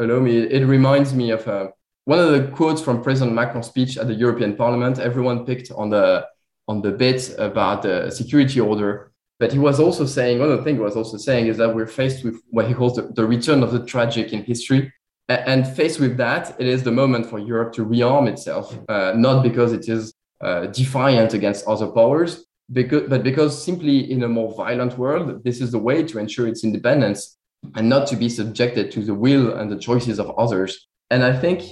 allow 0.00 0.18
me, 0.18 0.38
it 0.38 0.66
reminds 0.66 1.14
me 1.14 1.30
of 1.30 1.46
uh, 1.46 1.68
one 2.06 2.18
of 2.18 2.32
the 2.32 2.42
quotes 2.48 2.82
from 2.82 3.00
President 3.00 3.32
Macron's 3.32 3.68
speech 3.68 3.96
at 3.96 4.08
the 4.08 4.18
European 4.24 4.56
Parliament. 4.56 4.98
Everyone 4.98 5.46
picked 5.46 5.70
on 5.70 5.88
the 5.90 6.26
on 6.66 6.82
the 6.82 6.90
bit 6.90 7.20
about 7.38 7.82
the 7.82 8.10
security 8.10 8.58
order, 8.58 9.12
but 9.38 9.52
he 9.52 9.60
was 9.68 9.78
also 9.78 10.04
saying 10.04 10.40
one 10.40 10.50
of 10.50 10.58
the 10.58 10.64
things 10.64 10.78
he 10.78 10.82
was 10.90 10.96
also 10.96 11.16
saying 11.16 11.46
is 11.46 11.56
that 11.58 11.72
we're 11.76 11.94
faced 12.00 12.24
with 12.24 12.36
what 12.56 12.66
he 12.66 12.74
calls 12.74 12.94
the, 12.96 13.02
the 13.18 13.24
return 13.24 13.62
of 13.62 13.70
the 13.70 13.84
tragic 13.92 14.32
in 14.32 14.42
history. 14.42 14.92
And 15.30 15.64
faced 15.64 16.00
with 16.00 16.16
that, 16.16 16.56
it 16.58 16.66
is 16.66 16.82
the 16.82 16.90
moment 16.90 17.24
for 17.24 17.38
Europe 17.38 17.72
to 17.74 17.84
rearm 17.84 18.28
itself, 18.28 18.76
uh, 18.88 19.12
not 19.14 19.44
because 19.44 19.72
it 19.72 19.88
is 19.88 20.12
uh, 20.40 20.66
defiant 20.66 21.34
against 21.34 21.68
other 21.68 21.86
powers, 21.86 22.46
because, 22.72 23.08
but 23.08 23.22
because 23.22 23.52
simply 23.62 24.10
in 24.10 24.24
a 24.24 24.28
more 24.28 24.52
violent 24.56 24.98
world, 24.98 25.44
this 25.44 25.60
is 25.60 25.70
the 25.70 25.78
way 25.78 26.02
to 26.02 26.18
ensure 26.18 26.48
its 26.48 26.64
independence 26.64 27.36
and 27.76 27.88
not 27.88 28.08
to 28.08 28.16
be 28.16 28.28
subjected 28.28 28.90
to 28.90 29.04
the 29.04 29.14
will 29.14 29.54
and 29.54 29.70
the 29.70 29.78
choices 29.78 30.18
of 30.18 30.36
others. 30.36 30.88
And 31.10 31.22
I 31.22 31.38
think 31.38 31.62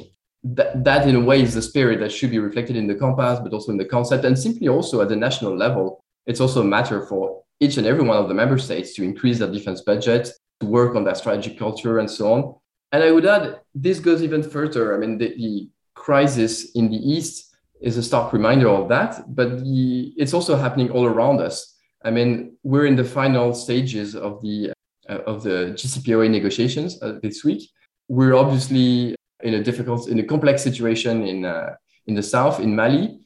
that, 0.44 0.84
that 0.84 1.08
in 1.08 1.16
a 1.16 1.20
way 1.20 1.42
is 1.42 1.54
the 1.54 1.62
spirit 1.62 1.98
that 1.98 2.12
should 2.12 2.30
be 2.30 2.38
reflected 2.38 2.76
in 2.76 2.86
the 2.86 2.94
compass, 2.94 3.40
but 3.40 3.52
also 3.52 3.72
in 3.72 3.78
the 3.78 3.84
concept, 3.84 4.24
and 4.24 4.38
simply 4.38 4.68
also 4.68 5.00
at 5.00 5.08
the 5.08 5.16
national 5.16 5.56
level. 5.56 6.04
It's 6.26 6.40
also 6.40 6.60
a 6.60 6.64
matter 6.64 7.06
for 7.06 7.42
each 7.58 7.76
and 7.76 7.88
every 7.88 8.04
one 8.04 8.18
of 8.18 8.28
the 8.28 8.34
member 8.34 8.58
states 8.58 8.94
to 8.94 9.02
increase 9.02 9.40
their 9.40 9.50
defense 9.50 9.80
budget, 9.80 10.30
to 10.60 10.66
work 10.66 10.94
on 10.94 11.02
their 11.02 11.16
strategic 11.16 11.58
culture, 11.58 11.98
and 11.98 12.08
so 12.08 12.32
on. 12.32 12.54
And 12.92 13.02
I 13.02 13.10
would 13.10 13.26
add, 13.26 13.60
this 13.74 14.00
goes 14.00 14.22
even 14.22 14.42
further. 14.42 14.94
I 14.94 14.98
mean, 14.98 15.18
the, 15.18 15.34
the 15.36 15.68
crisis 15.94 16.72
in 16.72 16.90
the 16.90 16.96
East 16.96 17.54
is 17.80 17.96
a 17.96 18.02
stark 18.02 18.32
reminder 18.32 18.68
of 18.68 18.88
that, 18.88 19.34
but 19.34 19.60
the, 19.60 20.12
it's 20.16 20.34
also 20.34 20.56
happening 20.56 20.90
all 20.90 21.06
around 21.06 21.40
us. 21.40 21.76
I 22.02 22.10
mean, 22.10 22.56
we're 22.62 22.86
in 22.86 22.96
the 22.96 23.04
final 23.04 23.54
stages 23.54 24.14
of 24.14 24.40
the 24.42 24.72
uh, 25.08 25.20
of 25.26 25.42
the 25.42 25.72
JCPOA 25.74 26.30
negotiations 26.30 27.02
uh, 27.02 27.18
this 27.22 27.42
week. 27.44 27.70
We're 28.08 28.34
obviously 28.34 29.14
in 29.42 29.54
a 29.54 29.62
difficult, 29.62 30.08
in 30.08 30.18
a 30.18 30.22
complex 30.22 30.62
situation 30.62 31.26
in 31.26 31.44
uh, 31.44 31.74
in 32.06 32.14
the 32.14 32.22
south, 32.22 32.60
in 32.60 32.74
Mali. 32.74 33.20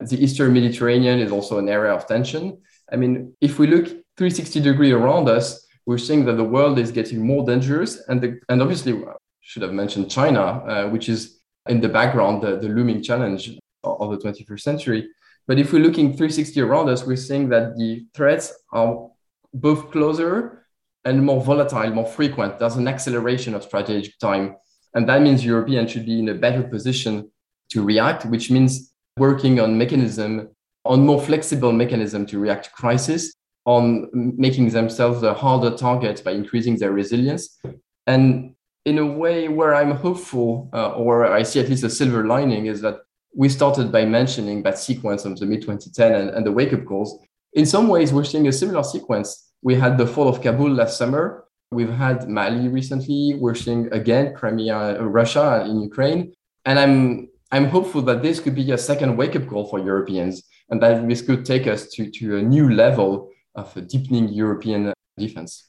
The 0.00 0.22
Eastern 0.22 0.52
Mediterranean 0.52 1.18
is 1.18 1.32
also 1.32 1.58
an 1.58 1.68
area 1.68 1.92
of 1.92 2.06
tension. 2.06 2.58
I 2.92 2.96
mean, 2.96 3.34
if 3.40 3.58
we 3.58 3.66
look 3.66 3.86
360 4.16 4.60
degree 4.60 4.92
around 4.92 5.28
us, 5.28 5.66
we're 5.88 5.96
seeing 5.96 6.26
that 6.26 6.36
the 6.36 6.44
world 6.44 6.78
is 6.78 6.92
getting 6.92 7.26
more 7.26 7.42
dangerous. 7.46 8.02
And, 8.08 8.20
the, 8.20 8.38
and 8.50 8.60
obviously, 8.60 8.92
I 8.92 9.14
should 9.40 9.62
have 9.62 9.72
mentioned 9.72 10.10
China, 10.10 10.42
uh, 10.42 10.88
which 10.90 11.08
is 11.08 11.40
in 11.66 11.80
the 11.80 11.88
background, 11.88 12.42
the, 12.42 12.56
the 12.58 12.68
looming 12.68 13.02
challenge 13.02 13.58
of 13.82 14.10
the 14.10 14.18
21st 14.18 14.60
century. 14.60 15.08
But 15.46 15.58
if 15.58 15.72
we're 15.72 15.82
looking 15.82 16.08
360 16.08 16.60
around 16.60 16.90
us, 16.90 17.06
we're 17.06 17.16
seeing 17.16 17.48
that 17.48 17.74
the 17.78 18.04
threats 18.12 18.52
are 18.70 19.08
both 19.54 19.90
closer 19.90 20.66
and 21.06 21.24
more 21.24 21.40
volatile, 21.40 21.90
more 21.90 22.04
frequent. 22.04 22.58
There's 22.58 22.76
an 22.76 22.86
acceleration 22.86 23.54
of 23.54 23.62
strategic 23.62 24.18
time. 24.18 24.56
And 24.92 25.08
that 25.08 25.22
means 25.22 25.42
Europeans 25.42 25.90
should 25.90 26.04
be 26.04 26.18
in 26.18 26.28
a 26.28 26.34
better 26.34 26.64
position 26.64 27.32
to 27.70 27.82
react, 27.82 28.26
which 28.26 28.50
means 28.50 28.92
working 29.16 29.58
on 29.58 29.78
mechanism, 29.78 30.50
on 30.84 31.06
more 31.06 31.18
flexible 31.18 31.72
mechanism 31.72 32.26
to 32.26 32.38
react 32.38 32.66
to 32.66 32.70
crisis 32.72 33.37
on 33.68 34.08
making 34.14 34.70
themselves 34.70 35.22
a 35.22 35.34
harder 35.34 35.70
target 35.76 36.24
by 36.24 36.30
increasing 36.30 36.74
their 36.78 36.90
resilience. 36.90 37.60
And 38.06 38.54
in 38.86 38.96
a 38.96 39.04
way 39.04 39.48
where 39.48 39.74
I'm 39.74 39.90
hopeful, 39.90 40.70
uh, 40.72 40.92
or 40.92 41.26
I 41.26 41.42
see 41.42 41.60
at 41.60 41.68
least 41.68 41.84
a 41.84 41.90
silver 41.90 42.26
lining, 42.26 42.64
is 42.64 42.80
that 42.80 42.96
we 43.36 43.50
started 43.50 43.92
by 43.92 44.06
mentioning 44.06 44.62
that 44.62 44.78
sequence 44.78 45.26
of 45.26 45.38
the 45.38 45.44
mid 45.44 45.60
2010 45.60 46.14
and, 46.14 46.30
and 46.30 46.46
the 46.46 46.50
wake 46.50 46.72
up 46.72 46.86
calls. 46.86 47.18
In 47.52 47.66
some 47.66 47.88
ways, 47.88 48.10
we're 48.10 48.24
seeing 48.24 48.48
a 48.48 48.52
similar 48.52 48.82
sequence. 48.82 49.52
We 49.60 49.74
had 49.74 49.98
the 49.98 50.06
fall 50.06 50.28
of 50.28 50.40
Kabul 50.40 50.70
last 50.70 50.96
summer. 50.96 51.44
We've 51.70 51.92
had 51.92 52.26
Mali 52.26 52.68
recently. 52.68 53.34
We're 53.34 53.54
seeing 53.54 53.92
again 53.92 54.34
Crimea, 54.34 55.02
Russia 55.02 55.66
in 55.68 55.82
Ukraine. 55.82 56.32
And 56.64 56.78
I'm 56.78 57.28
I'm 57.52 57.66
hopeful 57.66 58.00
that 58.08 58.22
this 58.22 58.40
could 58.40 58.54
be 58.54 58.72
a 58.72 58.78
second 58.78 59.18
wake 59.18 59.36
up 59.36 59.46
call 59.46 59.66
for 59.68 59.78
Europeans 59.78 60.42
and 60.70 60.80
that 60.82 61.06
this 61.06 61.20
could 61.20 61.44
take 61.44 61.66
us 61.66 61.88
to, 61.94 62.10
to 62.10 62.38
a 62.38 62.42
new 62.42 62.70
level 62.70 63.28
of 63.58 63.76
a 63.76 63.80
deepening 63.82 64.28
European 64.28 64.92
defense. 65.18 65.68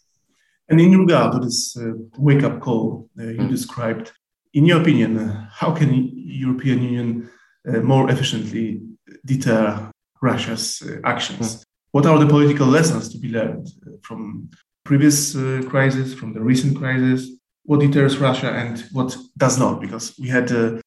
And 0.70 0.80
in 0.80 0.98
regard 0.98 1.34
to 1.34 1.40
this 1.40 1.76
uh, 1.78 1.94
wake 2.18 2.44
up 2.44 2.60
call 2.60 3.10
uh, 3.20 3.24
you 3.24 3.40
mm. 3.40 3.50
described, 3.50 4.12
in 4.54 4.66
your 4.66 4.82
opinion, 4.82 5.18
uh, 5.18 5.50
how 5.52 5.72
can 5.72 6.12
European 6.14 6.82
Union 6.84 7.30
uh, 7.68 7.80
more 7.80 8.10
efficiently 8.10 8.82
deter 9.26 9.92
Russia's 10.22 10.82
uh, 10.82 10.98
actions? 11.04 11.56
Mm. 11.56 11.64
What 11.92 12.06
are 12.06 12.20
the 12.20 12.28
political 12.28 12.68
lessons 12.68 13.10
to 13.10 13.18
be 13.18 13.30
learned 13.30 13.68
uh, 13.68 13.92
from 14.04 14.50
previous 14.84 15.34
crises, 15.68 16.14
from 16.14 16.34
the 16.34 16.42
recent 16.42 16.78
crisis? 16.78 17.30
What 17.64 17.80
deters 17.80 18.18
Russia 18.18 18.52
and 18.52 18.84
what 18.92 19.16
does 19.38 19.60
not? 19.60 19.82
Because 19.82 20.18
we 20.20 20.28
had 20.28 20.48
the 20.48 20.82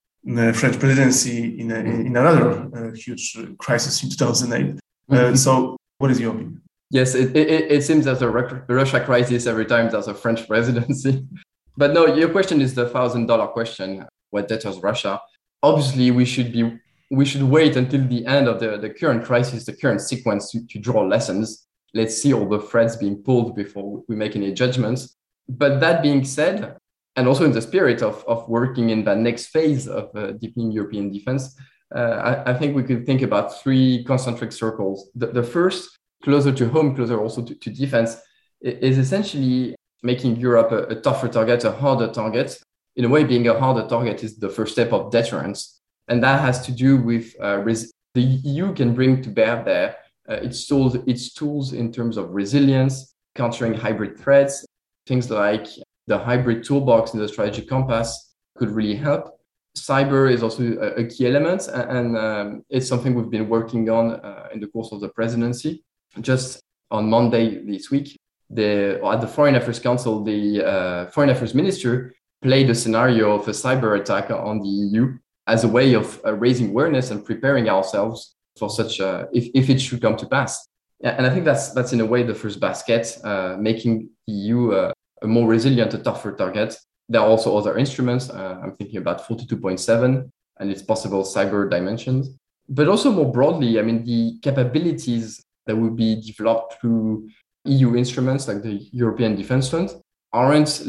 French 0.54 0.78
presidency 0.78 1.60
in, 1.60 1.70
a, 1.70 1.78
in 1.78 2.16
another 2.16 2.92
huge 2.94 3.36
crisis 3.58 4.02
in 4.02 4.10
2008. 4.10 4.80
Mm-hmm. 5.10 5.34
so, 5.36 5.76
what 5.98 6.10
is 6.10 6.20
your 6.20 6.32
opinion? 6.32 6.61
Yes, 6.92 7.14
it, 7.14 7.34
it, 7.34 7.72
it 7.72 7.82
seems 7.82 8.04
there's 8.04 8.20
a 8.20 8.28
Russia 8.28 9.00
crisis 9.00 9.46
every 9.46 9.64
time 9.64 9.90
there's 9.90 10.08
a 10.08 10.14
French 10.14 10.46
presidency. 10.52 11.26
but 11.74 11.94
no, 11.94 12.04
your 12.04 12.28
question 12.28 12.60
is 12.60 12.74
the 12.74 12.86
thousand 12.86 13.26
dollar 13.26 13.46
question. 13.46 14.06
What 14.28 14.46
deters 14.46 14.78
Russia? 14.78 15.18
Obviously, 15.62 16.10
we 16.10 16.26
should 16.26 16.52
be 16.52 16.78
we 17.10 17.24
should 17.24 17.44
wait 17.44 17.76
until 17.76 18.06
the 18.06 18.26
end 18.26 18.46
of 18.46 18.60
the, 18.60 18.76
the 18.76 18.90
current 18.90 19.24
crisis, 19.24 19.64
the 19.64 19.72
current 19.72 20.02
sequence 20.02 20.50
to, 20.50 20.66
to 20.66 20.78
draw 20.78 21.02
lessons. 21.02 21.66
Let's 21.94 22.20
see 22.20 22.34
all 22.34 22.48
the 22.48 22.60
threads 22.60 22.96
being 22.96 23.22
pulled 23.22 23.56
before 23.56 24.02
we 24.06 24.14
make 24.14 24.36
any 24.36 24.52
judgments. 24.52 25.16
But 25.48 25.80
that 25.80 26.02
being 26.02 26.24
said, 26.24 26.76
and 27.16 27.26
also 27.26 27.44
in 27.44 27.52
the 27.52 27.60
spirit 27.60 28.02
of, 28.02 28.24
of 28.26 28.48
working 28.48 28.90
in 28.90 29.04
the 29.04 29.14
next 29.14 29.46
phase 29.46 29.88
of 29.88 30.14
uh, 30.14 30.32
deepening 30.32 30.72
European 30.72 31.10
defense, 31.10 31.54
uh, 31.94 31.98
I, 31.98 32.52
I, 32.52 32.54
think 32.54 32.74
we 32.74 32.82
could 32.82 33.04
think 33.04 33.20
about 33.20 33.60
three 33.60 34.04
concentric 34.04 34.50
circles. 34.50 35.10
The, 35.14 35.26
the 35.26 35.42
first 35.42 35.98
closer 36.22 36.52
to 36.52 36.68
home, 36.68 36.94
closer 36.94 37.20
also 37.20 37.42
to, 37.42 37.54
to 37.54 37.70
defense, 37.70 38.16
is 38.60 38.98
essentially 38.98 39.74
making 40.02 40.36
Europe 40.36 40.72
a, 40.72 40.96
a, 40.96 41.00
tougher 41.00 41.28
target, 41.28 41.64
a 41.64 41.72
harder 41.72 42.08
target. 42.08 42.58
In 42.96 43.04
a 43.04 43.08
way, 43.08 43.24
being 43.24 43.46
a 43.48 43.58
harder 43.58 43.86
target 43.88 44.22
is 44.22 44.36
the 44.36 44.48
first 44.48 44.72
step 44.72 44.92
of 44.92 45.10
deterrence. 45.10 45.80
And 46.08 46.22
that 46.22 46.40
has 46.40 46.64
to 46.66 46.72
do 46.72 46.96
with 46.96 47.34
uh, 47.42 47.58
res- 47.58 47.90
the 48.14 48.22
EU 48.22 48.74
can 48.74 48.94
bring 48.94 49.22
to 49.22 49.30
bear 49.30 49.62
there 49.64 49.96
uh, 50.28 50.34
its, 50.34 50.66
tools, 50.66 50.96
its 51.06 51.32
tools 51.32 51.72
in 51.72 51.92
terms 51.92 52.16
of 52.16 52.30
resilience, 52.30 53.14
countering 53.34 53.74
hybrid 53.74 54.18
threats, 54.18 54.64
things 55.06 55.30
like 55.30 55.66
the 56.06 56.18
hybrid 56.18 56.64
toolbox 56.64 57.14
in 57.14 57.20
the 57.20 57.28
strategic 57.28 57.68
compass 57.68 58.34
could 58.56 58.70
really 58.70 58.94
help. 58.94 59.38
Cyber 59.76 60.30
is 60.30 60.42
also 60.42 60.64
a, 60.78 61.04
key 61.04 61.26
element, 61.26 61.66
and, 61.68 62.16
um, 62.18 62.62
it's 62.68 62.86
something 62.86 63.14
we've 63.14 63.30
been 63.30 63.48
working 63.48 63.88
on 63.88 64.12
uh, 64.16 64.48
in 64.52 64.60
the 64.60 64.66
course 64.66 64.92
of 64.92 65.00
the 65.00 65.08
presidency 65.08 65.82
just 66.20 66.60
on 66.90 67.08
Monday 67.08 67.64
this 67.64 67.90
week, 67.90 68.18
the, 68.50 69.00
at 69.04 69.20
the 69.20 69.26
Foreign 69.26 69.54
Affairs 69.54 69.80
Council, 69.80 70.22
the 70.22 70.64
uh, 70.64 71.06
Foreign 71.06 71.30
Affairs 71.30 71.54
Minister 71.54 72.14
played 72.42 72.68
a 72.68 72.74
scenario 72.74 73.32
of 73.32 73.48
a 73.48 73.52
cyber 73.52 73.98
attack 73.98 74.30
on 74.30 74.60
the 74.60 74.68
EU 74.68 75.16
as 75.46 75.64
a 75.64 75.68
way 75.68 75.94
of 75.94 76.20
uh, 76.24 76.34
raising 76.34 76.70
awareness 76.70 77.10
and 77.10 77.24
preparing 77.24 77.68
ourselves 77.68 78.34
for 78.58 78.68
such 78.68 79.00
a, 79.00 79.28
if, 79.32 79.48
if 79.54 79.70
it 79.70 79.80
should 79.80 80.02
come 80.02 80.16
to 80.16 80.26
pass. 80.26 80.68
And 81.02 81.26
I 81.26 81.30
think 81.30 81.44
that's 81.44 81.72
that's 81.72 81.92
in 81.92 82.00
a 82.00 82.06
way 82.06 82.22
the 82.22 82.34
first 82.34 82.60
basket, 82.60 83.18
uh, 83.24 83.56
making 83.58 84.08
the 84.26 84.32
EU 84.32 84.70
uh, 84.70 84.92
a 85.20 85.26
more 85.26 85.48
resilient, 85.48 85.94
a 85.94 85.98
tougher 85.98 86.32
target. 86.32 86.76
There 87.08 87.20
are 87.20 87.26
also 87.26 87.56
other 87.56 87.76
instruments. 87.76 88.30
Uh, 88.30 88.60
I'm 88.62 88.76
thinking 88.76 88.98
about 88.98 89.26
42.7 89.26 90.30
and 90.60 90.70
its 90.70 90.82
possible 90.82 91.24
cyber 91.24 91.68
dimensions. 91.68 92.30
But 92.68 92.88
also 92.88 93.10
more 93.10 93.30
broadly, 93.32 93.80
I 93.80 93.82
mean, 93.82 94.04
the 94.04 94.38
capabilities 94.42 95.42
that 95.66 95.76
will 95.76 95.90
be 95.90 96.20
developed 96.20 96.80
through 96.80 97.28
EU 97.64 97.96
instruments 97.96 98.48
like 98.48 98.62
the 98.62 98.88
European 98.92 99.36
Defence 99.36 99.68
Fund 99.70 99.90
aren't 100.32 100.82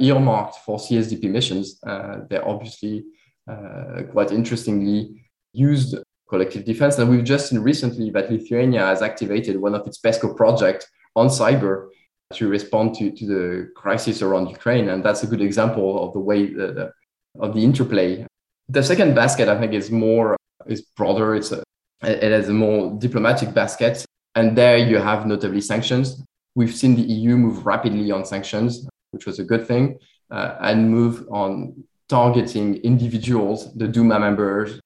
earmarked 0.00 0.56
for 0.64 0.78
CSDP 0.78 1.30
missions. 1.30 1.78
Uh, 1.86 2.20
they're 2.28 2.46
obviously 2.46 3.04
uh, 3.48 4.02
quite 4.10 4.32
interestingly 4.32 5.22
used 5.52 5.96
collective 6.28 6.64
defense. 6.64 6.98
And 6.98 7.08
we've 7.08 7.24
just 7.24 7.50
seen 7.50 7.60
recently 7.60 8.10
that 8.10 8.30
Lithuania 8.30 8.80
has 8.80 9.02
activated 9.02 9.60
one 9.60 9.74
of 9.74 9.86
its 9.86 10.00
PESCO 10.00 10.36
projects 10.36 10.86
on 11.14 11.28
cyber 11.28 11.88
to 12.34 12.48
respond 12.48 12.94
to, 12.96 13.12
to 13.12 13.26
the 13.26 13.70
crisis 13.76 14.22
around 14.22 14.48
Ukraine. 14.48 14.88
And 14.88 15.04
that's 15.04 15.22
a 15.22 15.26
good 15.26 15.40
example 15.40 16.04
of 16.04 16.12
the 16.12 16.18
way 16.18 16.52
the, 16.52 16.66
the, 16.72 16.92
of 17.40 17.54
the 17.54 17.62
interplay. 17.62 18.26
The 18.68 18.82
second 18.82 19.14
basket, 19.14 19.48
I 19.48 19.58
think, 19.60 19.72
is 19.72 19.90
more 19.90 20.36
is 20.66 20.82
broader. 20.96 21.36
It's 21.36 21.52
a, 21.52 21.62
it 22.02 22.32
has 22.32 22.48
a 22.48 22.52
more 22.52 22.98
diplomatic 22.98 23.54
basket 23.54 24.04
and 24.36 24.56
there 24.56 24.76
you 24.76 24.98
have 24.98 25.26
notably 25.26 25.62
sanctions. 25.62 26.22
We've 26.54 26.74
seen 26.74 26.94
the 26.94 27.02
EU 27.02 27.36
move 27.36 27.66
rapidly 27.66 28.12
on 28.12 28.24
sanctions, 28.24 28.86
which 29.10 29.26
was 29.26 29.38
a 29.38 29.44
good 29.44 29.66
thing, 29.66 29.98
uh, 30.30 30.56
and 30.60 30.90
move 30.90 31.26
on 31.30 31.84
targeting 32.08 32.76
individuals, 32.76 33.74
the 33.74 33.88
Duma 33.88 34.20
members, 34.20 34.78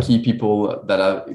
key 0.00 0.22
people 0.22 0.84
that 0.86 1.00
are 1.00 1.26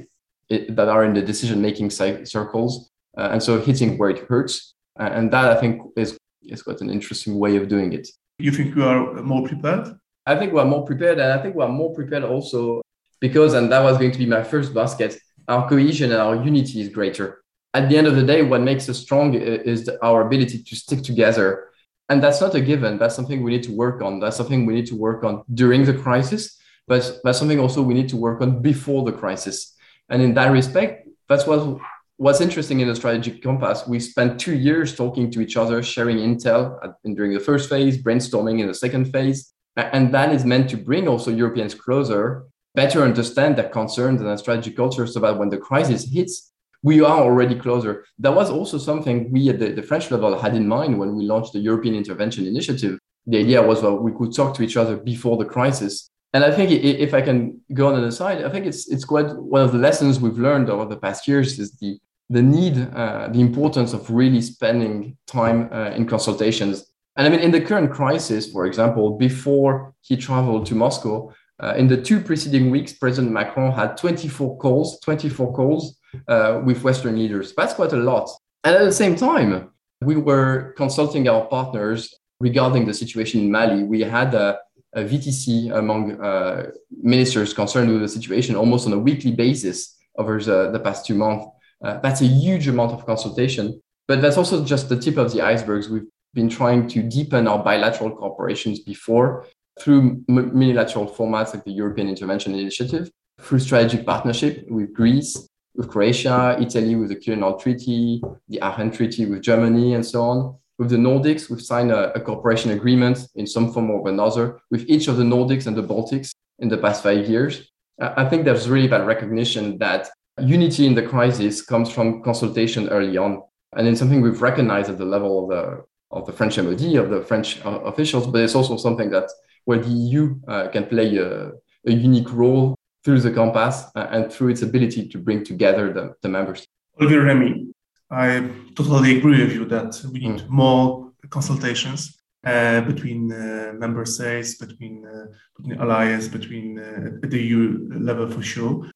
that 0.50 0.90
are 0.90 1.06
in 1.06 1.14
the 1.14 1.22
decision-making 1.22 1.90
circles, 1.90 2.92
uh, 3.18 3.30
and 3.32 3.42
so 3.42 3.60
hitting 3.60 3.98
where 3.98 4.10
it 4.10 4.20
hurts. 4.28 4.74
Uh, 5.00 5.10
and 5.14 5.32
that 5.32 5.46
I 5.46 5.60
think 5.60 5.82
is 5.96 6.18
is 6.44 6.62
quite 6.62 6.82
an 6.82 6.90
interesting 6.90 7.40
way 7.40 7.56
of 7.56 7.68
doing 7.70 7.94
it. 7.94 8.08
You 8.40 8.52
think 8.52 8.76
you 8.76 8.84
are 8.84 9.24
more 9.24 9.48
prepared? 9.48 9.88
I 10.26 10.36
think 10.36 10.52
we're 10.54 10.66
more 10.66 10.86
prepared, 10.86 11.20
and 11.20 11.32
I 11.32 11.42
think 11.42 11.56
we're 11.56 11.70
more 11.70 11.94
prepared 11.94 12.24
also 12.24 12.82
because, 13.22 13.54
and 13.54 13.72
that 13.72 13.82
was 13.82 13.98
going 13.98 14.12
to 14.12 14.18
be 14.18 14.26
my 14.26 14.44
first 14.44 14.74
basket. 14.74 15.18
Our 15.48 15.68
cohesion 15.68 16.12
and 16.12 16.22
our 16.22 16.36
unity 16.36 16.82
is 16.82 16.90
greater 16.90 17.43
at 17.74 17.90
the 17.90 17.98
end 17.98 18.08
of 18.08 18.16
the 18.16 18.24
day, 18.24 18.44
what 18.44 18.62
makes 18.62 18.88
us 18.88 19.00
strong 19.00 19.34
is 19.34 19.90
our 20.02 20.26
ability 20.28 20.64
to 20.64 20.76
stick 20.76 21.02
together. 21.02 21.70
And 22.10 22.22
that's 22.22 22.42
not 22.42 22.54
a 22.54 22.62
given. 22.62 23.00
That's 23.00 23.16
something 23.16 23.42
we 23.42 23.52
need 23.52 23.64
to 23.64 23.76
work 23.76 24.02
on. 24.02 24.20
That's 24.20 24.38
something 24.38 24.66
we 24.66 24.76
need 24.76 24.88
to 24.88 24.96
work 24.96 25.24
on 25.24 25.44
during 25.54 25.86
the 25.86 25.94
crisis, 25.94 26.60
but 26.88 27.20
that's 27.24 27.40
something 27.40 27.60
also 27.60 27.82
we 27.82 27.94
need 27.94 28.10
to 28.10 28.18
work 28.18 28.42
on 28.42 28.62
before 28.62 29.04
the 29.04 29.12
crisis. 29.12 29.76
And 30.10 30.22
in 30.22 30.34
that 30.36 30.52
respect, 30.52 31.08
that's 31.28 31.48
what 31.48 31.80
what's 32.18 32.42
interesting 32.42 32.80
in 32.80 32.88
the 32.88 32.96
strategic 32.96 33.42
compass. 33.42 33.88
We 33.88 34.00
spent 34.00 34.40
two 34.40 34.56
years 34.56 34.96
talking 34.96 35.32
to 35.32 35.42
each 35.42 35.58
other, 35.58 35.82
sharing 35.82 36.18
intel 36.18 36.94
during 37.04 37.34
the 37.34 37.40
first 37.40 37.70
phase, 37.70 38.02
brainstorming 38.02 38.60
in 38.60 38.68
the 38.68 38.76
second 38.76 39.12
phase. 39.12 39.52
And 39.76 40.14
that 40.14 40.32
is 40.32 40.46
meant 40.46 40.70
to 40.70 40.78
bring 40.78 41.08
also 41.08 41.32
Europeans 41.32 41.74
closer, 41.74 42.46
better 42.76 43.02
understand 43.02 43.56
their 43.56 43.70
concerns 43.70 44.22
and 44.22 44.30
their 44.30 44.38
strategic 44.38 44.78
culture 44.78 45.08
so 45.08 45.20
that 45.22 45.38
when 45.38 45.50
the 45.50 45.58
crisis 45.58 46.08
hits, 46.12 46.53
we 46.84 47.02
are 47.02 47.22
already 47.22 47.56
closer. 47.56 48.06
That 48.20 48.36
was 48.36 48.50
also 48.50 48.78
something 48.78 49.32
we 49.32 49.50
at 49.50 49.60
the, 49.60 49.70
the, 49.72 49.82
French 49.82 50.12
level 50.12 50.38
had 50.38 50.56
in 50.56 50.68
mind 50.68 51.00
when 51.00 51.16
we 51.16 51.24
launched 51.24 51.54
the 51.54 51.60
European 51.60 51.96
Intervention 51.96 52.46
Initiative. 52.46 53.00
The 53.26 53.40
idea 53.40 53.62
was 53.62 53.82
that 53.82 53.94
we 53.94 54.12
could 54.12 54.36
talk 54.36 54.54
to 54.56 54.64
each 54.64 54.76
other 54.76 54.98
before 54.98 55.38
the 55.38 55.46
crisis. 55.46 56.10
And 56.34 56.44
I 56.44 56.52
think 56.52 56.72
if 56.72 57.14
I 57.14 57.22
can 57.22 57.62
go 57.74 57.88
on 57.88 57.96
an 57.96 58.04
aside, 58.04 58.44
I 58.44 58.50
think 58.50 58.66
it's 58.66 58.90
it's 58.90 59.06
quite 59.06 59.30
one 59.36 59.62
of 59.62 59.72
the 59.72 59.78
lessons 59.78 60.20
we've 60.20 60.38
learned 60.38 60.70
over 60.70 60.86
the 60.86 60.98
past 60.98 61.28
years 61.28 61.60
is 61.60 61.78
the 61.78 62.00
the 62.30 62.42
need, 62.42 62.78
uh, 62.96 63.28
the 63.32 63.40
importance 63.40 63.94
of 63.94 64.10
really 64.10 64.42
spending 64.42 65.16
time 65.28 65.70
uh, 65.72 65.92
in 65.92 66.08
consultations. 66.08 66.86
And 67.16 67.28
I 67.28 67.30
mean, 67.30 67.42
in 67.42 67.52
the 67.52 67.62
current 67.62 67.92
crisis, 67.92 68.52
for 68.52 68.66
example, 68.66 69.18
before 69.18 69.94
he 70.02 70.18
traveled 70.18 70.66
to 70.68 70.76
Moscow, 70.76 71.32
uh, 71.64 71.74
in 71.76 71.88
the 71.88 71.96
two 71.96 72.20
preceding 72.20 72.70
weeks, 72.70 72.92
President 72.92 73.32
Macron 73.32 73.72
had 73.72 73.96
24 73.96 74.58
calls, 74.58 75.00
24 75.00 75.54
calls 75.54 75.98
uh, 76.28 76.62
with 76.66 76.84
Western 76.84 77.18
leaders. 77.18 77.54
That's 77.56 77.74
quite 77.74 77.94
a 77.94 77.98
lot. 77.98 78.30
And 78.66 78.76
at 78.76 78.84
the 78.84 78.92
same 78.92 79.16
time, 79.16 79.70
we 80.02 80.18
were 80.18 80.74
consulting 80.76 81.30
our 81.30 81.46
partners 81.46 82.14
regarding 82.42 82.86
the 82.86 82.94
situation 82.94 83.40
in 83.40 83.50
Mali. 83.50 83.84
We 83.84 84.02
had 84.02 84.34
a, 84.34 84.60
a 84.94 85.04
VTC 85.04 85.74
among 85.74 86.22
uh, 86.22 86.72
ministers 87.02 87.54
concerned 87.54 87.90
with 87.92 88.02
the 88.02 88.10
situation 88.10 88.58
almost 88.58 88.86
on 88.86 88.92
a 88.92 89.00
weekly 89.00 89.32
basis 89.32 89.96
over 90.18 90.42
the, 90.42 90.70
the 90.72 90.80
past 90.80 91.06
two 91.06 91.16
months. 91.16 91.46
Uh, 91.82 91.98
that's 92.00 92.20
a 92.20 92.26
huge 92.26 92.68
amount 92.68 92.92
of 92.92 93.06
consultation. 93.06 93.82
But 94.10 94.22
that's 94.22 94.36
also 94.36 94.66
just 94.66 94.90
the 94.90 95.00
tip 95.00 95.16
of 95.16 95.32
the 95.32 95.42
icebergs. 95.42 95.88
We've 95.88 96.08
been 96.34 96.50
trying 96.50 96.90
to 96.90 97.02
deepen 97.02 97.48
our 97.48 97.64
bilateral 97.64 98.12
cooperations 98.18 98.84
before 98.86 99.46
through 99.80 100.24
multilateral 100.28 101.08
formats 101.08 101.54
like 101.54 101.64
the 101.64 101.72
European 101.72 102.08
Intervention 102.10 102.54
Initiative, 102.54 103.10
through 103.42 103.60
strategic 103.60 104.06
partnership 104.06 104.66
with 104.70 104.94
Greece, 104.94 105.48
with 105.76 105.90
Croatia, 105.90 106.58
Italy 106.60 106.96
with 106.96 107.10
the 107.10 107.16
Quirinal 107.16 107.60
Treaty, 107.60 108.22
the 108.48 108.62
Aachen 108.62 108.92
Treaty 108.92 109.26
with 109.26 109.42
Germany, 109.42 109.96
and 109.96 110.06
so 110.06 110.22
on. 110.22 110.56
With 110.78 110.90
the 110.90 110.98
Nordics, 110.98 111.50
we've 111.50 111.62
signed 111.62 111.92
a, 111.92 112.14
a, 112.14 112.20
cooperation 112.20 112.72
agreement 112.72 113.28
in 113.36 113.46
some 113.46 113.72
form 113.72 113.92
or 113.92 114.10
another 114.10 114.60
with 114.72 114.90
each 114.90 115.08
of 115.08 115.18
the 115.18 115.24
Nordics 115.24 115.68
and 115.68 115.78
the 115.78 115.84
Baltics 115.84 116.32
in 116.60 116.68
the 116.68 116.78
past 116.78 117.04
five 117.04 117.28
years. 117.28 117.72
I 118.00 118.26
think 118.28 118.44
there's 118.44 118.68
really 118.68 118.88
that 118.88 119.06
recognition 119.06 119.78
that 119.78 120.10
unity 120.40 120.88
in 120.88 120.96
the 120.96 121.04
crisis 121.04 121.62
comes 121.62 121.92
from 121.92 122.24
consultation 122.24 122.90
early 122.90 123.18
on. 123.18 123.44
And 123.76 123.88
it's 123.88 124.00
something 124.00 124.22
we've 124.22 124.42
recognized 124.42 124.90
at 124.90 124.98
the 124.98 125.06
level 125.06 125.44
of 125.44 125.50
the, 125.50 125.84
of 126.12 126.26
the 126.26 126.34
French 126.34 126.58
MOD, 126.58 126.96
of 126.96 127.10
the 127.10 127.24
French 127.24 127.64
uh, 127.66 127.80
officials, 127.82 128.28
but 128.28 128.42
it's 128.42 128.56
also 128.56 128.78
something 128.78 129.12
that 129.12 129.30
where 129.66 129.80
the 129.80 129.90
EU 129.90 130.36
uh, 130.48 130.68
can 130.70 130.86
play 130.86 131.18
a, 131.18 131.52
a 131.88 131.92
unique 131.92 132.32
role 132.32 132.76
through 133.04 133.20
the 133.20 133.32
compass 133.32 133.86
uh, 133.96 134.08
and 134.12 134.32
through 134.32 134.50
its 134.50 134.62
ability 134.62 135.08
to 135.10 135.18
bring 135.18 135.44
together 135.44 135.92
the, 135.92 136.14
the 136.22 136.30
members. 136.30 136.66
Olivier 137.00 137.20
Remy, 137.20 137.68
I 138.10 138.50
totally 138.76 139.18
agree 139.18 139.44
with 139.44 139.54
you 139.54 139.66
that 139.66 140.02
we 140.12 140.20
need 140.20 140.42
mm. 140.42 140.50
more 140.50 141.12
consultations 141.30 142.18
uh, 142.46 142.82
between 142.82 143.32
uh, 143.32 143.74
member 143.76 144.06
states, 144.06 144.56
between, 144.56 145.06
uh, 145.06 145.26
between 145.58 145.80
allies, 145.80 146.28
between 146.28 146.80
uh, 146.80 147.10
the 147.22 147.42
EU 147.42 147.90
level 148.00 148.30
for 148.30 148.42
sure, 148.42 148.90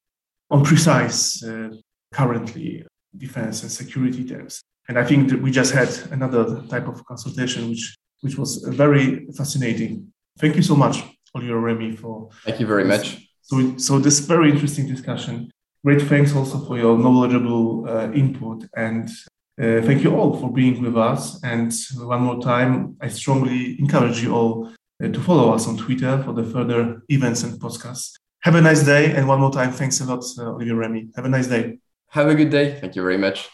on 0.50 0.64
precise 0.64 1.42
uh, 1.42 1.70
currently 2.12 2.84
defense 3.16 3.62
and 3.62 3.72
security 3.72 4.24
terms. 4.24 4.62
And 4.88 4.98
I 4.98 5.04
think 5.04 5.28
that 5.30 5.42
we 5.42 5.50
just 5.50 5.72
had 5.72 5.90
another 6.12 6.62
type 6.68 6.88
of 6.88 7.04
consultation, 7.04 7.68
which 7.68 7.96
which 8.20 8.36
was 8.36 8.56
very 8.64 9.26
fascinating. 9.36 10.12
Thank 10.38 10.56
you 10.56 10.62
so 10.62 10.76
much, 10.76 11.02
Oliver 11.34 11.60
Remy, 11.60 11.96
for. 11.96 12.30
Thank 12.44 12.60
you 12.60 12.66
very 12.66 12.84
much. 12.84 13.28
So, 13.42 13.76
so 13.78 13.98
this 13.98 14.20
very 14.20 14.50
interesting 14.50 14.86
discussion. 14.86 15.50
Great 15.84 16.02
thanks 16.02 16.34
also 16.34 16.58
for 16.66 16.76
your 16.76 16.98
knowledgeable 16.98 17.88
uh, 17.88 18.10
input 18.12 18.64
and 18.76 19.08
uh, 19.60 19.80
thank 19.82 20.04
you 20.04 20.14
all 20.14 20.38
for 20.38 20.52
being 20.52 20.80
with 20.80 20.96
us. 20.96 21.42
And 21.42 21.72
one 21.96 22.20
more 22.22 22.40
time, 22.40 22.96
I 23.00 23.08
strongly 23.08 23.76
encourage 23.80 24.22
you 24.22 24.32
all 24.32 24.72
uh, 25.02 25.08
to 25.08 25.20
follow 25.20 25.52
us 25.52 25.66
on 25.66 25.76
Twitter 25.76 26.22
for 26.22 26.32
the 26.32 26.44
further 26.44 27.02
events 27.08 27.42
and 27.42 27.60
podcasts. 27.60 28.12
Have 28.42 28.54
a 28.54 28.60
nice 28.60 28.84
day. 28.84 29.12
And 29.16 29.26
one 29.26 29.40
more 29.40 29.50
time, 29.50 29.72
thanks 29.72 30.00
a 30.00 30.04
lot, 30.04 30.24
uh, 30.38 30.52
Olivier 30.52 30.74
Remy. 30.74 31.08
Have 31.16 31.24
a 31.24 31.28
nice 31.28 31.48
day. 31.48 31.78
Have 32.10 32.28
a 32.28 32.34
good 32.36 32.50
day. 32.50 32.78
Thank 32.80 32.94
you 32.94 33.02
very 33.02 33.18
much. 33.18 33.48